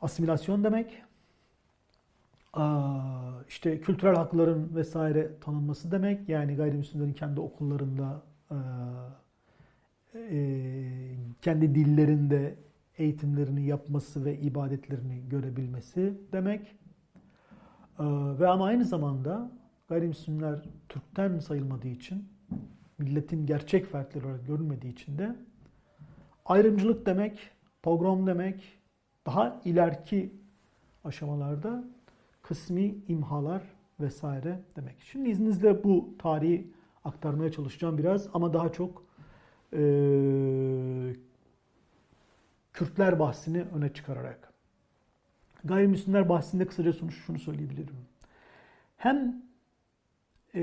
[0.00, 1.02] asimilasyon demek.
[2.56, 2.60] Ee,
[3.48, 6.28] işte kültürel hakların vesaire tanınması demek.
[6.28, 8.56] Yani gayrimüslimlerin kendi okullarında e,
[10.14, 10.36] e,
[11.42, 12.54] kendi dillerinde
[12.98, 16.76] eğitimlerini yapması ve ibadetlerini görebilmesi demek.
[17.98, 18.04] Ee,
[18.40, 19.50] ve ama aynı zamanda
[19.88, 22.28] gayrimüslimler Türk'ten sayılmadığı için,
[22.98, 25.36] milletin gerçek fertleri olarak görülmediği için de
[26.44, 27.50] ayrımcılık demek,
[27.82, 28.78] pogrom demek,
[29.26, 30.32] daha ileriki
[31.04, 31.84] aşamalarda
[32.42, 33.62] kısmi imhalar
[34.00, 34.96] vesaire demek.
[35.00, 36.72] Şimdi izninizle bu tarihi
[37.04, 39.04] aktarmaya çalışacağım biraz ama daha çok
[39.72, 39.78] e,
[42.74, 44.52] Kürtler bahsini öne çıkararak.
[45.64, 46.92] Gayrimüslimler bahsinde kısaca
[47.26, 47.96] şunu söyleyebilirim.
[48.96, 49.42] Hem
[50.54, 50.62] e,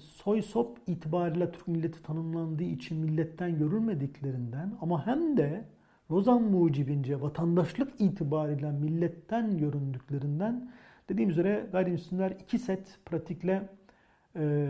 [0.00, 5.64] soy sop itibariyle Türk milleti tanımlandığı için milletten görülmediklerinden ama hem de
[6.10, 10.70] Rozan mucibince vatandaşlık itibariyle milletten göründüklerinden
[11.08, 13.68] dediğim üzere gayrimüslimler iki set pratikle
[14.36, 14.68] e,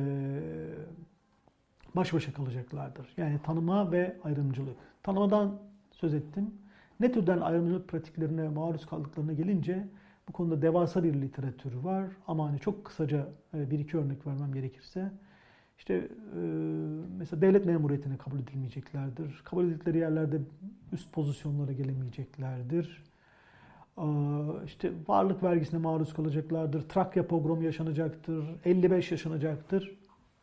[1.97, 3.09] baş başa kalacaklardır.
[3.17, 4.77] Yani tanıma ve ayrımcılık.
[5.03, 5.70] Tanımadan
[6.01, 6.51] söz ettim.
[7.01, 9.89] Ne türden ayrımcılık pratiklerine maruz kaldıklarına gelince
[10.29, 12.07] bu konuda devasa bir literatür var.
[12.27, 15.13] Ama hani çok kısaca e, bir iki örnek vermem gerekirse.
[15.79, 16.41] İşte e,
[17.19, 19.43] mesela devlet memuriyetine kabul edilmeyeceklerdir.
[19.45, 20.41] Kabul edildikleri yerlerde
[20.93, 23.05] üst pozisyonlara gelemeyeceklerdir.
[24.65, 26.89] İşte varlık vergisine maruz kalacaklardır.
[26.89, 28.45] Trakya pogromu yaşanacaktır.
[28.65, 29.99] 55 yaşanacaktır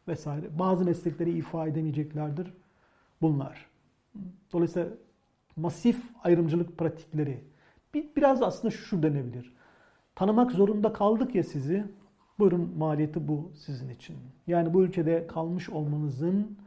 [0.08, 0.60] vesaire.
[0.60, 2.53] Bazı meslekleri ifa edemeyeceklerdir.
[3.22, 3.66] Bunlar.
[4.53, 4.89] Dolayısıyla
[5.58, 7.43] masif ayrımcılık pratikleri.
[7.93, 9.53] Biraz aslında şu denebilir.
[10.16, 11.86] Tanımak zorunda kaldık ya sizi.
[12.39, 14.18] Buyurun maliyeti bu sizin için.
[14.47, 16.58] Yani bu ülkede kalmış olmanızın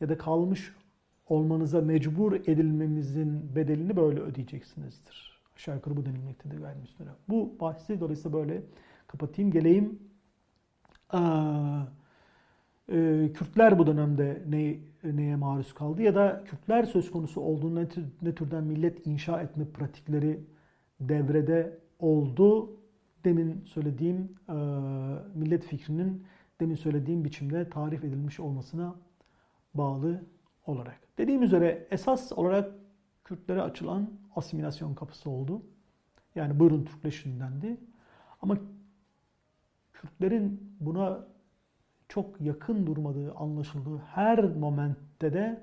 [0.00, 0.74] ya da kalmış
[1.26, 5.40] olmanıza mecbur edilmemizin bedelini böyle ödeyeceksinizdir.
[5.56, 7.14] Aşağı yukarı bu denilmektedir gayrimüslimlere.
[7.28, 8.62] Bu bahsi dolayısıyla böyle
[9.06, 9.50] kapatayım.
[9.50, 9.98] Geleyim.
[11.10, 11.82] Aa,
[12.88, 17.86] e, Kürtler bu dönemde ne, neye maruz kaldı ya da Kürtler söz konusu olduğunda
[18.22, 20.40] ne, türden millet inşa etme pratikleri
[21.00, 22.70] devrede oldu
[23.24, 24.54] demin söylediğim e,
[25.34, 26.24] millet fikrinin
[26.60, 28.94] demin söylediğim biçimde tarif edilmiş olmasına
[29.74, 30.24] bağlı
[30.66, 31.00] olarak.
[31.18, 32.74] Dediğim üzere esas olarak
[33.24, 35.62] Kürtlere açılan asimilasyon kapısı oldu.
[36.34, 37.76] Yani buyurun Türkleşin dendi.
[38.42, 38.58] Ama
[39.92, 41.26] Kürtlerin buna
[42.10, 45.60] çok yakın durmadığı anlaşıldığı her momentte de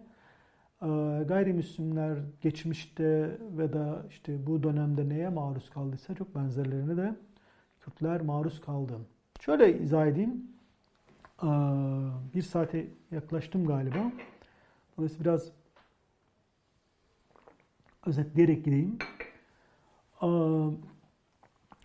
[0.81, 0.87] e,
[1.27, 7.15] gayrimüslimler geçmişte ve da işte bu dönemde neye maruz kaldıysa çok benzerlerini de
[7.87, 8.99] Kürtler maruz kaldı.
[9.39, 10.51] Şöyle izah edeyim.
[12.35, 14.11] Bir saate yaklaştım galiba.
[14.97, 15.51] Dolayısıyla biraz
[18.05, 18.97] özetleyerek gideyim.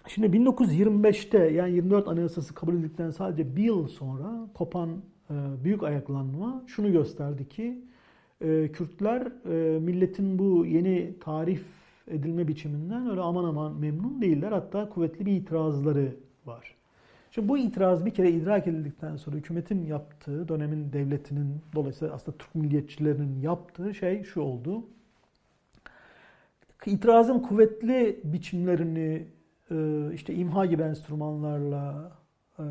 [0.08, 4.90] Şimdi 1925'te yani 24 Anayasası kabul edildikten sadece bir yıl sonra kopan
[5.30, 5.34] e,
[5.64, 7.84] büyük ayaklanma şunu gösterdi ki
[8.40, 11.66] e, Kürtler e, milletin bu yeni tarif
[12.08, 14.52] edilme biçiminden öyle aman aman memnun değiller.
[14.52, 16.74] Hatta kuvvetli bir itirazları var.
[17.30, 22.54] Şimdi bu itiraz bir kere idrak edildikten sonra hükümetin yaptığı, dönemin devletinin, dolayısıyla aslında Türk
[22.54, 24.84] milliyetçilerinin yaptığı şey şu oldu.
[26.86, 29.26] İtirazın kuvvetli biçimlerini
[30.14, 32.12] işte imha gibi enstrümanlarla,
[32.58, 32.64] e,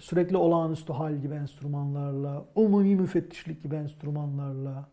[0.00, 4.88] sürekli olağanüstü hal gibi enstrümanlarla, umumi müfettişlik gibi enstrümanlarla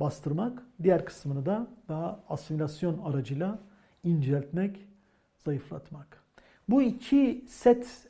[0.00, 3.58] bastırmak, diğer kısmını da daha asimilasyon aracıyla
[4.04, 4.88] inceltmek,
[5.44, 6.24] zayıflatmak.
[6.68, 8.08] Bu iki set,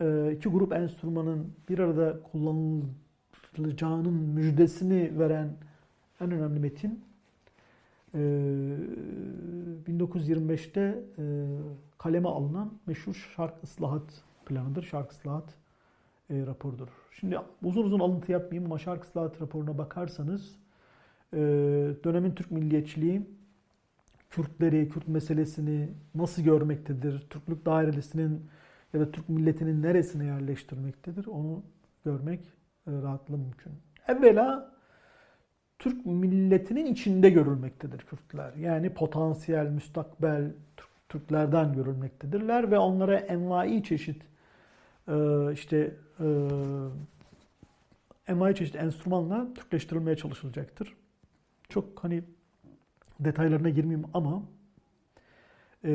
[0.00, 5.56] e, iki grup enstrümanın bir arada kullanılacağının müjdesini veren
[6.20, 7.11] en önemli metin
[8.14, 11.22] 1925'te e,
[11.98, 14.82] kaleme alınan meşhur şark ıslahat planıdır.
[14.82, 15.54] Şark ıslahat
[16.30, 16.88] e, raporudur.
[17.10, 20.62] Şimdi uzun uzun alıntı yapmayayım ama şark ıslahat raporuna bakarsanız
[21.34, 21.38] ee,
[22.04, 23.22] dönemin Türk milliyetçiliği
[24.30, 27.26] Kürtleri, Kürt meselesini nasıl görmektedir?
[27.30, 28.46] Türklük dairesinin
[28.94, 31.26] ya da Türk milletinin neresine yerleştirmektedir?
[31.26, 31.62] Onu
[32.04, 32.40] görmek
[32.86, 33.72] e, rahatlıkla mümkün.
[34.08, 34.71] Evvela
[35.82, 38.54] Türk milletinin içinde görülmektedir Kürtler.
[38.54, 40.52] Yani potansiyel, müstakbel
[41.08, 44.22] Türklerden görülmektedirler ve onlara envai çeşit
[45.08, 45.14] e,
[45.52, 46.26] işte e,
[48.26, 50.96] envai çeşit enstrümanla Türkleştirilmeye çalışılacaktır.
[51.68, 52.22] Çok hani
[53.20, 54.42] detaylarına girmeyeyim ama
[55.84, 55.92] e,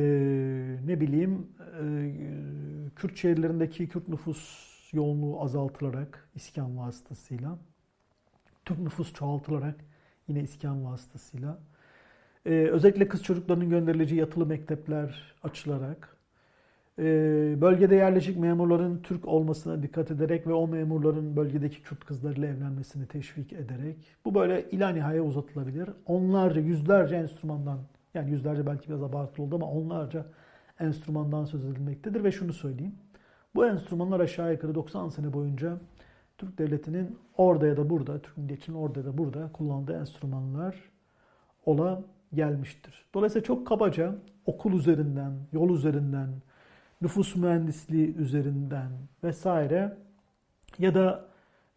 [0.86, 1.48] ne bileyim
[2.96, 7.58] Kürt şehirlerindeki Kürt nüfus yoğunluğu azaltılarak iskan vasıtasıyla
[8.68, 9.76] Türk nüfus çoğaltılarak
[10.28, 11.60] yine iskan vasıtasıyla
[12.46, 16.18] ee, özellikle kız çocuklarının gönderileceği yatılı mektepler açılarak
[17.00, 17.04] e,
[17.62, 23.54] bölgede yerleşik memurların Türk olmasına dikkat ederek ve o memurların bölgedeki Kürt kızlarıyla evlenmesini teşvik
[23.54, 25.90] ederek bu böyle ila nihaya uzatılabilir.
[26.06, 27.80] Onlarca, yüzlerce enstrümandan
[28.14, 30.26] yani yüzlerce belki biraz abartılı oldu ama onlarca
[30.80, 32.96] enstrümandan söz edilmektedir ve şunu söyleyeyim.
[33.56, 35.78] Bu enstrümanlar aşağı yukarı 90 sene boyunca
[36.38, 40.76] Türk Devleti'nin orada ya da burada, Türk milliyetçinin orada ya da burada kullandığı enstrümanlar
[41.66, 43.06] ola gelmiştir.
[43.14, 44.16] Dolayısıyla çok kabaca
[44.46, 46.30] okul üzerinden, yol üzerinden,
[47.02, 48.92] nüfus mühendisliği üzerinden
[49.24, 49.98] vesaire
[50.80, 51.26] ya da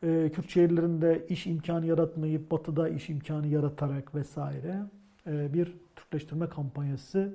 [0.03, 4.79] e, Kürt şehirlerinde iş imkanı yaratmayıp batıda iş imkanı yaratarak vesaire
[5.27, 7.35] e, bir Türkleştirme kampanyası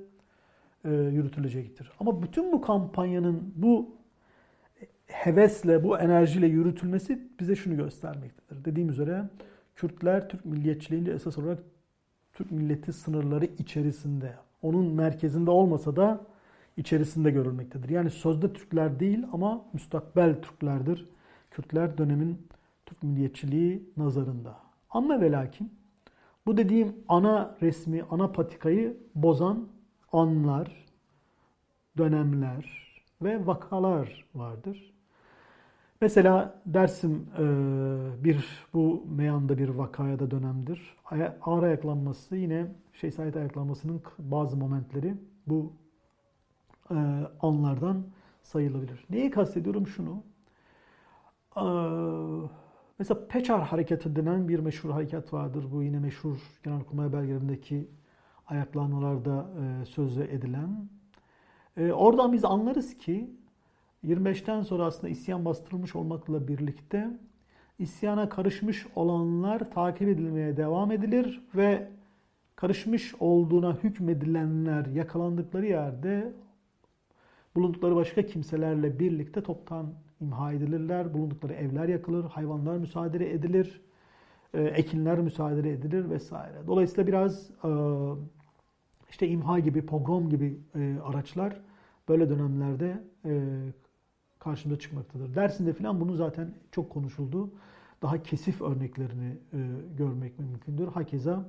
[0.84, 1.92] e, yürütülecektir.
[2.00, 3.96] Ama bütün bu kampanyanın bu
[5.06, 8.64] hevesle, bu enerjiyle yürütülmesi bize şunu göstermektedir.
[8.64, 9.24] Dediğim üzere
[9.76, 11.58] Kürtler Türk milliyetçiliğinde esas olarak
[12.32, 16.20] Türk milleti sınırları içerisinde, onun merkezinde olmasa da
[16.76, 17.88] içerisinde görülmektedir.
[17.88, 21.08] Yani sözde Türkler değil ama müstakbel Türklerdir.
[21.50, 22.46] Kürtler dönemin
[22.86, 24.56] Türk milliyetçiliği nazarında.
[24.90, 25.72] Ama ve lakin
[26.46, 29.68] bu dediğim ana resmi, ana patikayı bozan
[30.12, 30.86] anlar,
[31.98, 32.85] dönemler
[33.22, 34.96] ve vakalar vardır.
[36.00, 37.44] Mesela Dersim e,
[38.24, 40.96] bir bu meyanda bir vakaya da dönemdir.
[41.42, 45.14] Ağır ayaklanması yine şey Said ayaklanmasının bazı momentleri
[45.46, 45.72] bu
[46.90, 46.96] e,
[47.40, 48.06] anlardan
[48.42, 49.04] sayılabilir.
[49.10, 50.22] Neyi kastediyorum şunu?
[51.56, 51.64] E,
[52.98, 55.64] mesela Peçar hareketi denen bir meşhur hareket vardır.
[55.72, 57.88] Bu yine meşhur Genelkurmay belgelerindeki
[58.46, 59.46] ayaklanmalarda
[59.84, 60.88] sözü edilen.
[61.76, 63.30] Oradan biz anlarız ki
[64.04, 67.10] 25'ten sonra aslında isyan bastırılmış olmakla birlikte
[67.78, 71.88] isyana karışmış olanlar takip edilmeye devam edilir ve
[72.56, 76.32] karışmış olduğuna hükmedilenler yakalandıkları yerde
[77.56, 81.14] bulundukları başka kimselerle birlikte toptan imha edilirler.
[81.14, 83.80] Bulundukları evler yakılır, hayvanlar müsaade edilir,
[84.54, 86.66] e, ekinler müsaade edilir vesaire.
[86.66, 87.70] Dolayısıyla biraz e,
[89.10, 91.60] işte imha gibi, pogrom gibi e, araçlar
[92.08, 93.02] böyle dönemlerde
[94.38, 95.34] karşımıza çıkmaktadır.
[95.34, 97.50] Dersinde falan bunu zaten çok konuşuldu.
[98.02, 99.58] Daha kesif örneklerini e,
[99.98, 100.88] görmek mümkündür.
[100.88, 101.44] Hakeza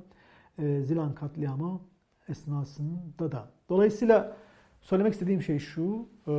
[0.57, 1.81] e, Zilan katliamı
[2.29, 3.51] esnasında da.
[3.69, 4.37] Dolayısıyla
[4.81, 6.07] söylemek istediğim şey şu.
[6.27, 6.33] E,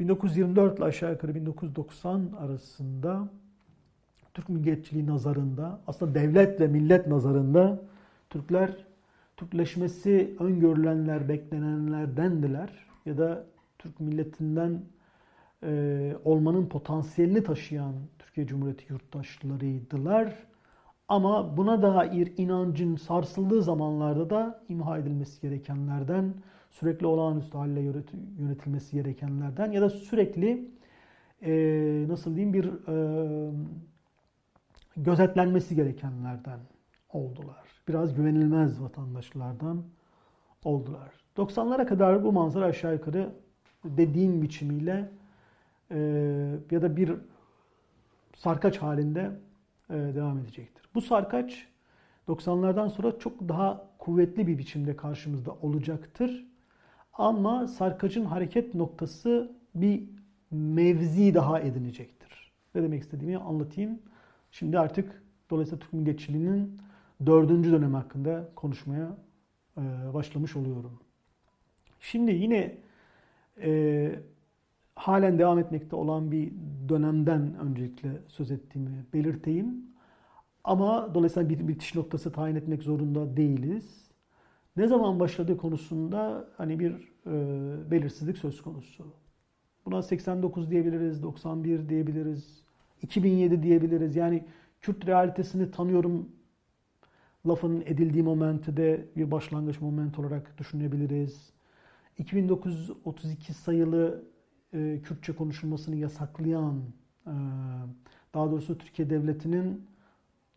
[0.00, 3.28] 1924 ile aşağı yukarı 1990 arasında
[4.34, 7.82] Türk milliyetçiliği nazarında, aslında devlet ve millet nazarında
[8.30, 8.85] Türkler
[9.36, 13.46] Türkleşmesi öngörülenler, beklenenlerdendiler ya da
[13.78, 14.80] Türk milletinden
[15.62, 20.34] e, olmanın potansiyelini taşıyan Türkiye Cumhuriyeti yurttaşlarıydılar.
[21.08, 26.34] Ama buna dair inancın sarsıldığı zamanlarda da imha edilmesi gerekenlerden,
[26.70, 27.80] sürekli olağanüstü halle
[28.38, 30.70] yönetilmesi gerekenlerden ya da sürekli
[31.42, 31.52] e,
[32.08, 32.96] nasıl diyeyim bir e,
[34.96, 36.60] gözetlenmesi gerekenlerden
[37.12, 37.65] oldular.
[37.88, 39.82] Biraz güvenilmez vatandaşlardan
[40.64, 41.12] oldular.
[41.36, 43.32] 90'lara kadar bu manzara aşağı yukarı
[43.84, 45.10] dediğim biçimiyle
[45.90, 45.98] e,
[46.70, 47.12] ya da bir
[48.36, 49.30] sarkaç halinde
[49.90, 50.88] e, devam edecektir.
[50.94, 51.68] Bu sarkaç
[52.28, 56.46] 90'lardan sonra çok daha kuvvetli bir biçimde karşımızda olacaktır.
[57.12, 60.02] Ama sarkacın hareket noktası bir
[60.50, 62.52] mevzi daha edinecektir.
[62.74, 63.98] Ne demek istediğimi anlatayım.
[64.50, 66.80] Şimdi artık dolayısıyla Türk milliyetçiliğinin
[67.26, 69.16] dördüncü dönem hakkında konuşmaya
[69.78, 69.82] e,
[70.14, 71.00] başlamış oluyorum.
[72.00, 72.78] Şimdi yine
[73.62, 74.20] e,
[74.94, 76.52] halen devam etmekte olan bir
[76.88, 79.86] dönemden öncelikle söz ettiğimi belirteyim.
[80.64, 84.10] Ama dolayısıyla bir bitiş noktası tayin etmek zorunda değiliz.
[84.76, 86.92] Ne zaman başladığı konusunda hani bir
[87.26, 89.04] e, belirsizlik söz konusu.
[89.86, 92.62] Buna 89 diyebiliriz, 91 diyebiliriz,
[93.02, 94.16] 2007 diyebiliriz.
[94.16, 94.44] Yani
[94.80, 96.28] Kürt realitesini tanıyorum
[97.48, 101.52] lafının edildiği momente de bir başlangıç moment olarak düşünebiliriz.
[102.18, 104.24] 2932 sayılı
[104.72, 106.82] e, Kürtçe konuşulmasını yasaklayan,
[107.26, 107.32] e,
[108.34, 109.86] daha doğrusu Türkiye Devleti'nin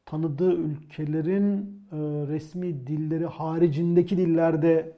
[0.05, 4.97] tanıdığı ülkelerin e, resmi dilleri haricindeki dillerde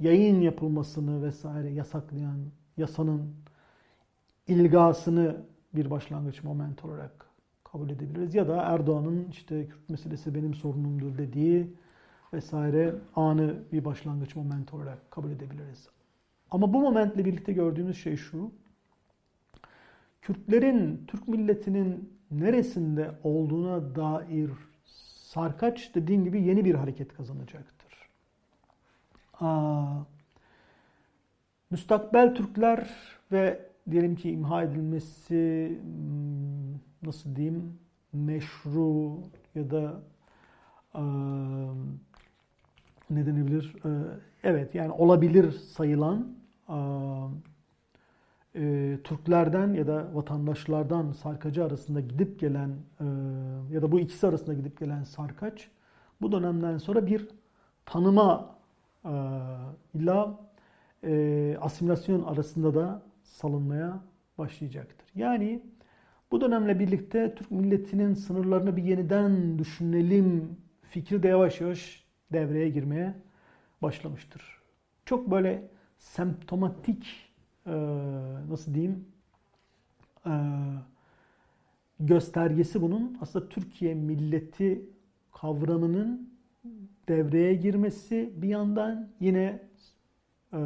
[0.00, 2.38] yayın yapılmasını vesaire yasaklayan
[2.76, 3.34] yasanın
[4.48, 5.36] ilgasını
[5.74, 7.31] bir başlangıç moment olarak
[7.72, 8.34] kabul edebiliriz.
[8.34, 11.74] Ya da Erdoğan'ın işte Kürt meselesi benim sorunumdur dediği
[12.32, 15.88] vesaire anı bir başlangıç moment olarak kabul edebiliriz.
[16.50, 18.50] Ama bu momentle birlikte gördüğümüz şey şu.
[20.22, 24.50] Kürtlerin, Türk milletinin neresinde olduğuna dair
[25.32, 28.08] sarkaç dediğim gibi yeni bir hareket kazanacaktır.
[29.40, 30.02] Aa,
[31.70, 32.90] müstakbel Türkler
[33.32, 37.78] ve diyelim ki imha edilmesi hmm, nasıl diyeyim
[38.12, 39.18] meşru
[39.54, 40.02] ya da
[43.10, 43.76] ne denebilir?
[44.44, 46.36] Evet yani olabilir sayılan
[48.54, 53.04] e, Türklerden ya da vatandaşlardan sarkacı arasında gidip gelen e,
[53.74, 55.70] ya da bu ikisi arasında gidip gelen sarkaç
[56.20, 57.28] bu dönemden sonra bir
[57.86, 58.56] tanıma
[59.04, 59.12] e,
[59.94, 60.38] illa
[61.04, 64.00] e, asimilasyon arasında da salınmaya
[64.38, 65.06] başlayacaktır.
[65.14, 65.62] Yani
[66.32, 73.14] bu dönemle birlikte Türk milletinin sınırlarını bir yeniden düşünelim fikri de yavaş yavaş devreye girmeye
[73.82, 74.42] başlamıştır.
[75.04, 75.68] Çok böyle
[75.98, 77.30] semptomatik
[77.66, 77.72] e,
[78.48, 79.04] nasıl diyeyim
[80.26, 80.32] e,
[82.00, 84.82] göstergesi bunun aslında Türkiye milleti
[85.32, 86.32] kavramının
[87.08, 89.62] devreye girmesi bir yandan yine
[90.52, 90.60] e,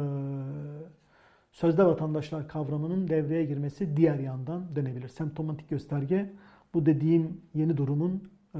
[1.57, 5.07] sözde vatandaşlar kavramının devreye girmesi diğer yandan denebilir.
[5.07, 6.33] Semptomatik gösterge
[6.73, 8.59] bu dediğim yeni durumun e,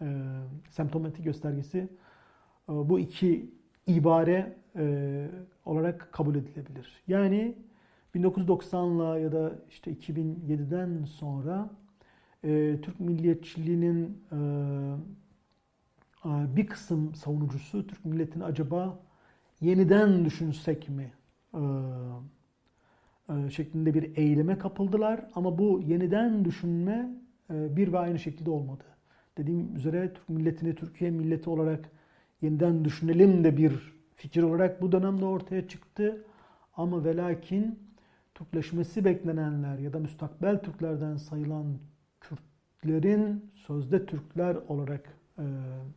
[0.00, 0.06] e,
[0.70, 1.88] semptomatik göstergesi e,
[2.68, 3.50] bu iki
[3.86, 5.26] ibare e,
[5.64, 7.02] olarak kabul edilebilir.
[7.08, 7.54] Yani
[8.14, 11.70] 1990'la ya da işte 2007'den sonra
[12.44, 14.36] e, Türk milliyetçiliğinin e,
[16.56, 18.98] bir kısım savunucusu Türk milletini acaba
[19.60, 21.19] yeniden düşünsek mi e, e,
[23.50, 25.26] şeklinde bir eyleme kapıldılar.
[25.34, 27.10] Ama bu yeniden düşünme
[27.50, 28.84] e, bir ve aynı şekilde olmadı.
[29.38, 31.90] Dediğim üzere Türk milletini Türkiye milleti olarak
[32.42, 36.24] yeniden düşünelim de bir fikir olarak bu dönemde ortaya çıktı.
[36.76, 37.78] Ama velakin
[38.34, 41.78] Türkleşmesi beklenenler ya da müstakbel Türklerden sayılan
[42.20, 45.44] Kürtlerin sözde Türkler olarak e,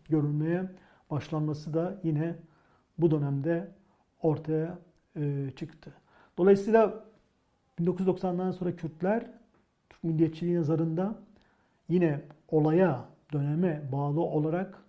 [0.09, 0.69] görülmeye
[1.11, 2.35] başlanması da yine
[2.97, 3.71] bu dönemde
[4.21, 4.79] ortaya
[5.15, 5.93] e, çıktı.
[6.37, 7.05] Dolayısıyla
[7.79, 9.25] 1990'dan sonra Kürtler
[9.89, 11.15] Türk milliyetçiliği nazarında
[11.89, 14.83] yine olaya, döneme bağlı olarak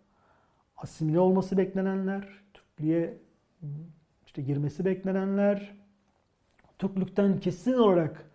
[0.76, 3.18] asimile olması beklenenler, Türklüğe
[4.26, 5.74] işte girmesi beklenenler,
[6.78, 8.30] Türklükten kesin olarak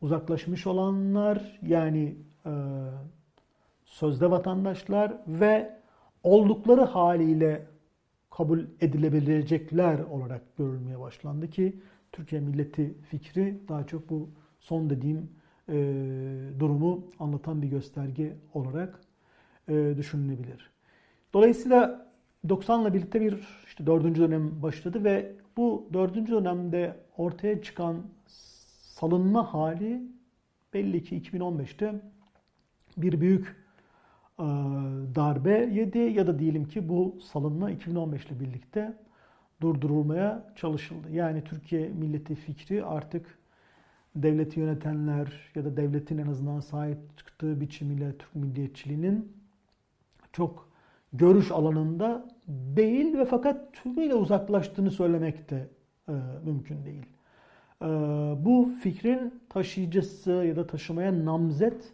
[0.00, 2.16] uzaklaşmış olanlar yani
[2.46, 2.52] e,
[3.84, 5.80] sözde vatandaşlar ve
[6.22, 7.66] oldukları haliyle
[8.30, 11.76] kabul edilebilecekler olarak görülmeye başlandı ki
[12.12, 14.28] Türkiye milleti fikri daha çok bu
[14.60, 15.30] son dediğim
[15.68, 15.74] e,
[16.58, 19.00] durumu anlatan bir gösterge olarak
[19.68, 20.70] e, düşünülebilir.
[21.34, 22.10] Dolayısıyla
[22.46, 30.02] 90'la birlikte bir işte dördüncü dönem başladı ve bu dördüncü dönemde ortaya çıkan salınma hali
[30.74, 31.94] belli ki 2015'te
[32.96, 33.59] bir büyük
[35.14, 38.94] darbe yedi ya da diyelim ki bu salınma 2015 ile birlikte
[39.60, 41.10] durdurulmaya çalışıldı.
[41.12, 43.38] Yani Türkiye milleti fikri artık
[44.16, 49.32] devleti yönetenler ya da devletin en azından sahip çıktığı biçimiyle Türk milliyetçiliğinin
[50.32, 50.68] çok
[51.12, 55.68] görüş alanında değil ve fakat tümüyle uzaklaştığını söylemek de
[56.08, 56.12] e,
[56.44, 57.06] mümkün değil.
[57.82, 57.86] E,
[58.44, 61.92] bu fikrin taşıyıcısı ya da taşımaya namzet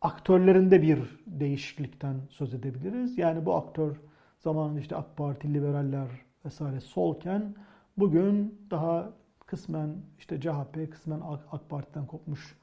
[0.00, 3.18] aktörlerinde bir değişiklikten söz edebiliriz.
[3.18, 3.96] Yani bu aktör
[4.38, 6.08] zamanında işte AK Parti, liberaller
[6.44, 7.54] vesaire solken
[7.98, 9.12] bugün daha
[9.46, 11.20] kısmen işte CHP, kısmen
[11.52, 12.56] AK Parti'den kopmuş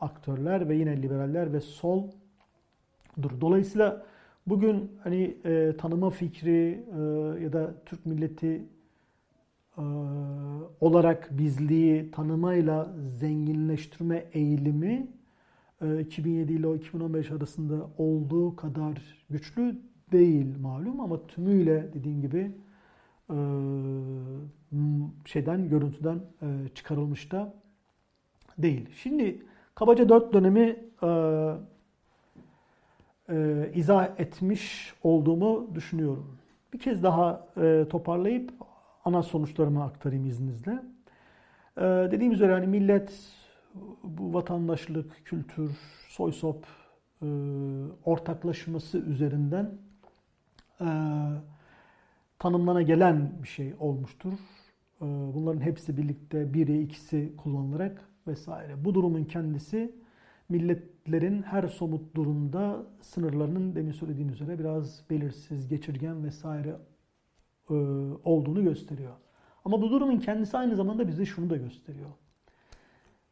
[0.00, 2.10] aktörler ve yine liberaller ve soldur.
[3.40, 4.06] Dolayısıyla
[4.46, 7.00] Bugün hani e, tanıma fikri e,
[7.44, 8.62] ya da Türk milleti
[9.78, 9.82] e,
[10.80, 15.06] olarak bizliği tanımayla zenginleştirme eğilimi
[15.80, 19.80] 2007 ile 2015 arasında olduğu kadar güçlü
[20.12, 22.52] değil malum ama tümüyle dediğim gibi
[23.30, 23.36] e,
[25.24, 27.54] şeyden görüntüden e, çıkarılmış da
[28.58, 28.88] değil.
[28.96, 29.42] Şimdi
[29.74, 31.08] kabaca dört dönemi e,
[33.28, 36.38] e, izah etmiş olduğumu düşünüyorum.
[36.72, 38.52] Bir kez daha e, toparlayıp
[39.04, 40.82] ana sonuçlarımı aktarayım izninizle.
[41.76, 43.35] E, dediğim üzere hani millet
[44.04, 45.70] bu vatandaşlık, kültür,
[46.08, 46.66] soy sop
[47.22, 47.26] e,
[48.04, 49.78] ortaklaşması üzerinden
[50.80, 50.88] e,
[52.38, 54.32] tanımlana gelen bir şey olmuştur.
[55.00, 58.84] E, bunların hepsi birlikte biri ikisi kullanılarak vesaire.
[58.84, 59.94] Bu durumun kendisi
[60.48, 66.76] milletlerin her somut durumda sınırlarının demin söylediğim üzere biraz belirsiz, geçirgen vesaire
[67.70, 67.74] e,
[68.24, 69.12] olduğunu gösteriyor.
[69.64, 72.10] Ama bu durumun kendisi aynı zamanda bize şunu da gösteriyor.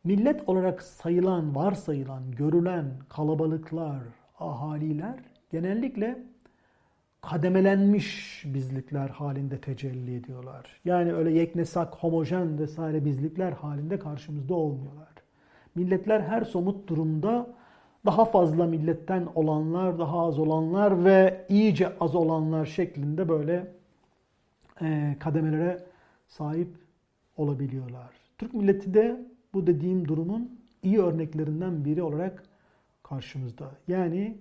[0.05, 4.03] Millet olarak sayılan, varsayılan, görülen kalabalıklar,
[4.39, 5.15] ahaliler
[5.51, 6.19] genellikle
[7.21, 10.81] kademelenmiş bizlikler halinde tecelli ediyorlar.
[10.85, 15.09] Yani öyle yeknesak, homojen vesaire bizlikler halinde karşımızda olmuyorlar.
[15.75, 17.47] Milletler her somut durumda
[18.07, 23.73] daha fazla milletten olanlar, daha az olanlar ve iyice az olanlar şeklinde böyle
[24.83, 25.79] e, kademelere
[26.29, 26.69] sahip
[27.37, 28.11] olabiliyorlar.
[28.39, 32.43] Türk milleti de bu dediğim durumun iyi örneklerinden biri olarak
[33.03, 33.71] karşımızda.
[33.89, 34.39] Yani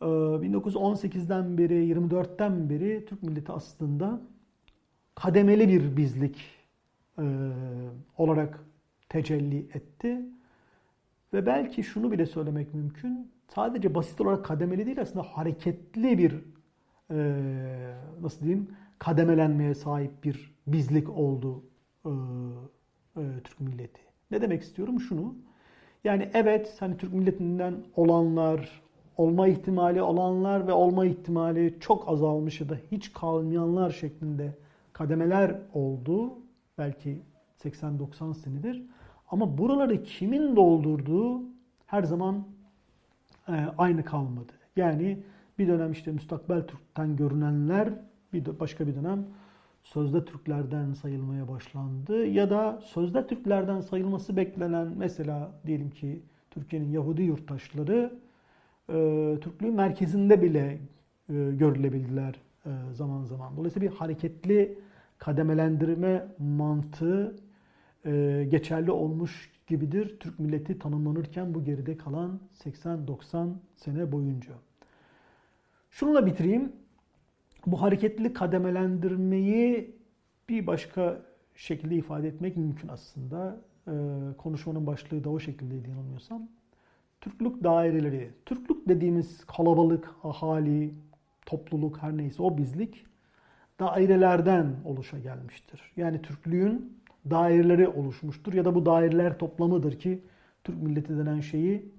[0.00, 4.20] 1918'den e, beri, 24'ten beri Türk milleti aslında
[5.14, 6.38] kademeli bir bizlik
[7.18, 7.24] e,
[8.18, 8.64] olarak
[9.08, 10.20] tecelli etti.
[11.32, 13.32] Ve belki şunu bile söylemek mümkün.
[13.48, 16.34] Sadece basit olarak kademeli değil aslında hareketli bir
[17.10, 17.16] e,
[18.20, 18.68] nasıl diyeyim
[18.98, 21.64] kademelenmeye sahip bir bizlik oldu
[23.44, 24.07] Türk milleti.
[24.30, 25.00] Ne demek istiyorum?
[25.00, 25.34] Şunu.
[26.04, 28.82] Yani evet hani Türk milletinden olanlar,
[29.16, 34.54] olma ihtimali olanlar ve olma ihtimali çok azalmış ya da hiç kalmayanlar şeklinde
[34.92, 36.32] kademeler oldu.
[36.78, 37.22] Belki
[37.64, 38.82] 80-90 senedir.
[39.30, 41.42] Ama buraları kimin doldurduğu
[41.86, 42.44] her zaman
[43.48, 44.52] e, aynı kalmadı.
[44.76, 45.18] Yani
[45.58, 47.88] bir dönem işte müstakbel Türk'ten görünenler
[48.32, 49.26] bir başka bir dönem
[49.92, 57.22] sözde Türklerden sayılmaya başlandı ya da sözde Türklerden sayılması beklenen mesela diyelim ki Türkiye'nin Yahudi
[57.22, 58.18] yurttaşları
[58.88, 58.94] e,
[59.40, 60.78] Türklüğün merkezinde bile
[61.28, 62.34] e, görülebildiler
[62.66, 63.56] e, zaman zaman.
[63.56, 64.78] Dolayısıyla bir hareketli
[65.18, 67.36] kademelendirme mantığı
[68.04, 70.16] e, geçerli olmuş gibidir.
[70.20, 74.52] Türk milleti tanımlanırken bu geride kalan 80-90 sene boyunca.
[75.90, 76.72] Şununla bitireyim
[77.72, 79.96] bu hareketli kademelendirmeyi
[80.48, 81.22] bir başka
[81.54, 83.60] şekilde ifade etmek mümkün aslında.
[83.88, 83.92] Ee,
[84.38, 86.48] konuşmanın başlığı da o şekildeydi yanılmıyorsam.
[87.20, 88.30] Türklük daireleri.
[88.46, 90.94] Türklük dediğimiz kalabalık, ahali,
[91.46, 93.06] topluluk her neyse o bizlik
[93.80, 95.92] dairelerden oluşa gelmiştir.
[95.96, 96.98] Yani Türklüğün
[97.30, 100.22] daireleri oluşmuştur ya da bu daireler toplamıdır ki
[100.64, 101.92] Türk milleti denen şeyi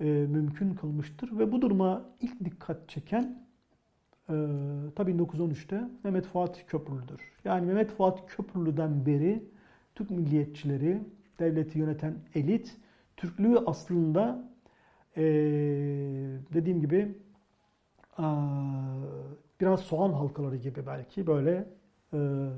[0.00, 1.38] e, mümkün kılmıştır.
[1.38, 3.42] Ve bu duruma ilk dikkat çeken
[4.28, 4.34] e,
[4.96, 7.20] tabii 1913'te Mehmet Fuat Köprülü'dür.
[7.44, 9.44] Yani Mehmet Fuat Köprülü'den beri
[9.94, 11.02] Türk milliyetçileri,
[11.38, 12.76] devleti yöneten elit,
[13.16, 14.48] Türklüğü aslında
[15.16, 15.22] e,
[16.54, 17.18] dediğim gibi
[18.18, 18.24] e,
[19.60, 21.68] biraz soğan halkaları gibi belki böyle
[22.12, 22.48] e,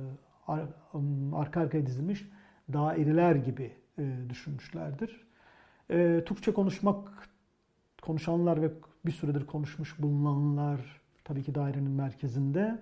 [1.33, 2.29] arka arkaya dizilmiş
[2.73, 5.27] daireler gibi e, düşünmüşlerdir.
[5.91, 7.29] E, Türkçe konuşmak,
[8.03, 8.71] konuşanlar ve
[9.07, 12.79] bir süredir konuşmuş bulunanlar tabii ki dairenin merkezinde.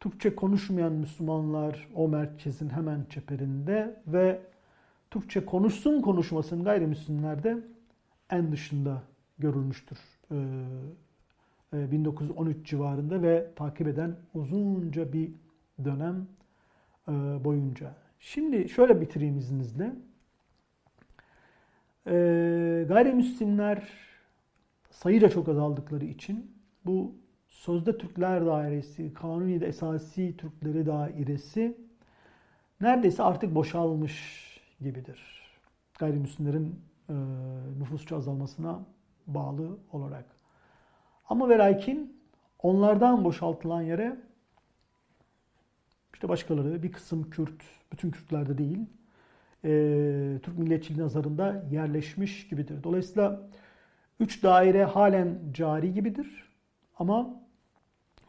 [0.00, 4.40] Türkçe konuşmayan Müslümanlar o merkezin hemen çeperinde ve
[5.10, 7.58] Türkçe konuşsun konuşmasın gayrimüslimler de
[8.30, 9.02] en dışında
[9.38, 9.98] görülmüştür.
[11.72, 15.30] 1913 ee, e, civarında ve takip eden uzunca bir
[15.84, 16.26] dönem
[17.08, 17.12] e,
[17.44, 17.94] boyunca.
[18.20, 19.92] Şimdi şöyle bitireyim izninizle.
[22.06, 23.88] Ee, gayrimüslimler
[24.90, 27.14] sayıca çok azaldıkları için bu
[27.62, 31.76] Sözde Türkler Dairesi, Kanuni de Esasi Türkleri Dairesi
[32.80, 34.42] neredeyse artık boşalmış
[34.80, 35.42] gibidir.
[35.98, 37.14] Gayrimüslimlerin e,
[37.78, 38.80] nüfusçu azalmasına
[39.26, 40.24] bağlı olarak.
[41.28, 42.20] Ama ve lakin
[42.58, 44.16] onlardan boşaltılan yere
[46.14, 47.62] işte başkaları, bir kısım Kürt,
[47.92, 48.86] bütün Kürtlerde değil,
[49.64, 52.82] e, Türk milliyetçiliği nazarında yerleşmiş gibidir.
[52.82, 53.42] Dolayısıyla
[54.20, 56.52] üç daire halen cari gibidir.
[56.98, 57.41] Ama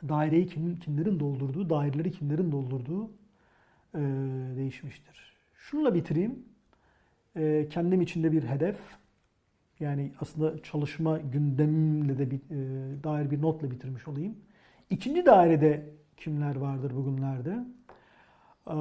[0.10, 3.12] daireyi kim, kimlerin doldurduğu, daireleri kimlerin doldurduğu
[3.96, 4.00] e,
[4.58, 5.38] değişmiştir.
[5.56, 6.46] Şununla bitireyim.
[7.36, 8.80] E, kendim içinde bir hedef.
[9.80, 14.36] Yani aslında çalışma gündemimle de bir, e, dair bir notla bitirmiş olayım.
[14.90, 17.60] İkinci dairede kimler vardır bugünlerde?
[18.68, 18.74] Ee,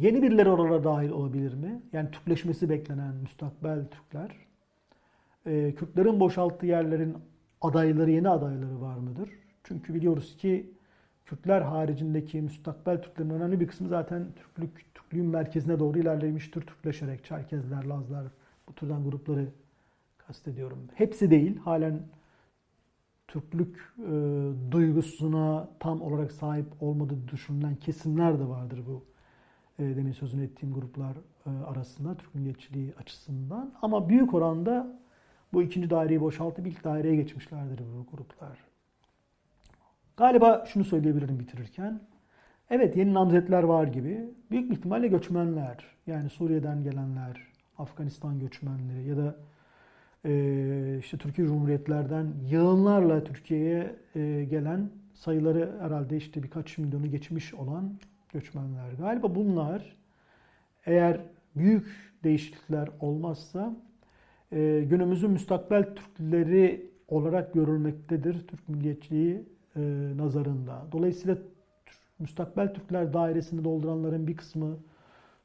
[0.00, 1.82] yeni birileri oralara dahil olabilir mi?
[1.92, 4.36] Yani Türkleşmesi beklenen müstakbel Türkler.
[5.46, 7.16] Ee, Kürtlerin boşalttığı yerlerin
[7.60, 9.30] adayları, yeni adayları var mıdır?
[9.70, 10.70] Çünkü biliyoruz ki
[11.26, 16.60] Kürtler haricindeki müstakbel Türklerin önemli bir kısmı zaten Türklük, Türklüğün merkezine doğru ilerlemiştir.
[16.60, 18.26] Türkleşerek Çerkezler, Lazlar
[18.68, 19.48] bu türden grupları
[20.18, 20.78] kastediyorum.
[20.94, 21.58] Hepsi değil.
[21.58, 22.02] Halen
[23.28, 24.10] Türklük e,
[24.70, 29.04] duygusuna tam olarak sahip olmadığı düşünülen kesimler de vardır bu
[29.78, 31.16] e, demin sözünü ettiğim gruplar
[31.46, 33.74] e, arasında Türk milliyetçiliği açısından.
[33.82, 35.00] Ama büyük oranda
[35.52, 38.69] bu ikinci daireyi boşaltıp ilk daireye geçmişlerdir bu gruplar.
[40.16, 42.00] Galiba şunu söyleyebilirim bitirirken.
[42.70, 44.30] Evet yeni namzetler var gibi.
[44.50, 45.76] Büyük bir ihtimalle göçmenler.
[46.06, 47.36] Yani Suriye'den gelenler,
[47.78, 49.36] Afganistan göçmenleri ya da
[50.24, 57.92] e, işte Türkiye Cumhuriyetlerden yığınlarla Türkiye'ye e, gelen sayıları herhalde işte birkaç milyonu geçmiş olan
[58.32, 58.92] göçmenler.
[58.98, 59.96] Galiba bunlar
[60.86, 61.20] eğer
[61.56, 61.86] büyük
[62.24, 63.76] değişiklikler olmazsa
[64.52, 69.44] e, günümüzün müstakbel Türkleri olarak görülmektedir Türk milliyetçiliği
[69.76, 69.80] e,
[70.16, 70.86] nazarında.
[70.92, 71.38] Dolayısıyla
[72.18, 74.76] müstakbel Türkler dairesini dolduranların bir kısmı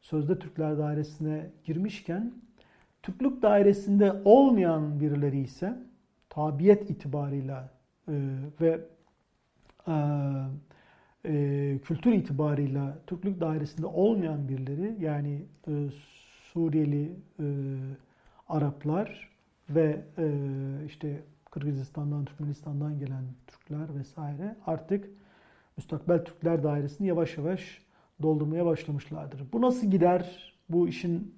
[0.02, 2.34] sözde Türkler dairesine girmişken
[3.03, 5.77] Türklük dairesinde olmayan birileri ise
[6.30, 7.69] tabiyet itibarıyla
[8.07, 8.14] e,
[8.61, 8.81] ve
[9.88, 9.93] e,
[11.26, 15.72] e, kültür itibarıyla Türklük dairesinde olmayan birileri yani e,
[16.53, 17.45] Suriyeli e,
[18.49, 19.30] Araplar
[19.69, 20.27] ve e,
[20.85, 21.23] işte
[21.56, 25.10] Kırgızistan'dan, Türkmenistan'dan gelen Türkler vesaire artık
[25.77, 27.82] müstakbel Türkler dairesini yavaş yavaş
[28.22, 29.44] doldurmaya başlamışlardır.
[29.53, 30.53] Bu nasıl gider?
[30.69, 31.36] Bu işin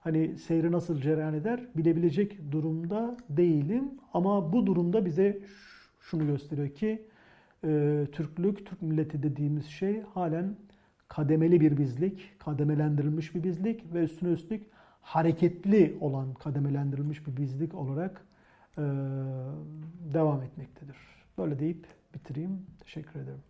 [0.00, 3.84] hani seyri nasıl cereyan eder bilebilecek durumda değilim.
[4.14, 5.42] Ama bu durumda bize
[6.00, 7.06] şunu gösteriyor ki
[7.64, 10.56] e, Türklük, Türk milleti dediğimiz şey halen
[11.08, 14.66] kademeli bir bizlik, kademelendirilmiş bir bizlik ve üstüne üstlük
[15.02, 18.26] hareketli olan kademelendirilmiş bir bizlik olarak
[20.14, 20.96] devam etmektedir.
[21.38, 22.66] Böyle deyip bitireyim.
[22.80, 23.42] Teşekkür ederim.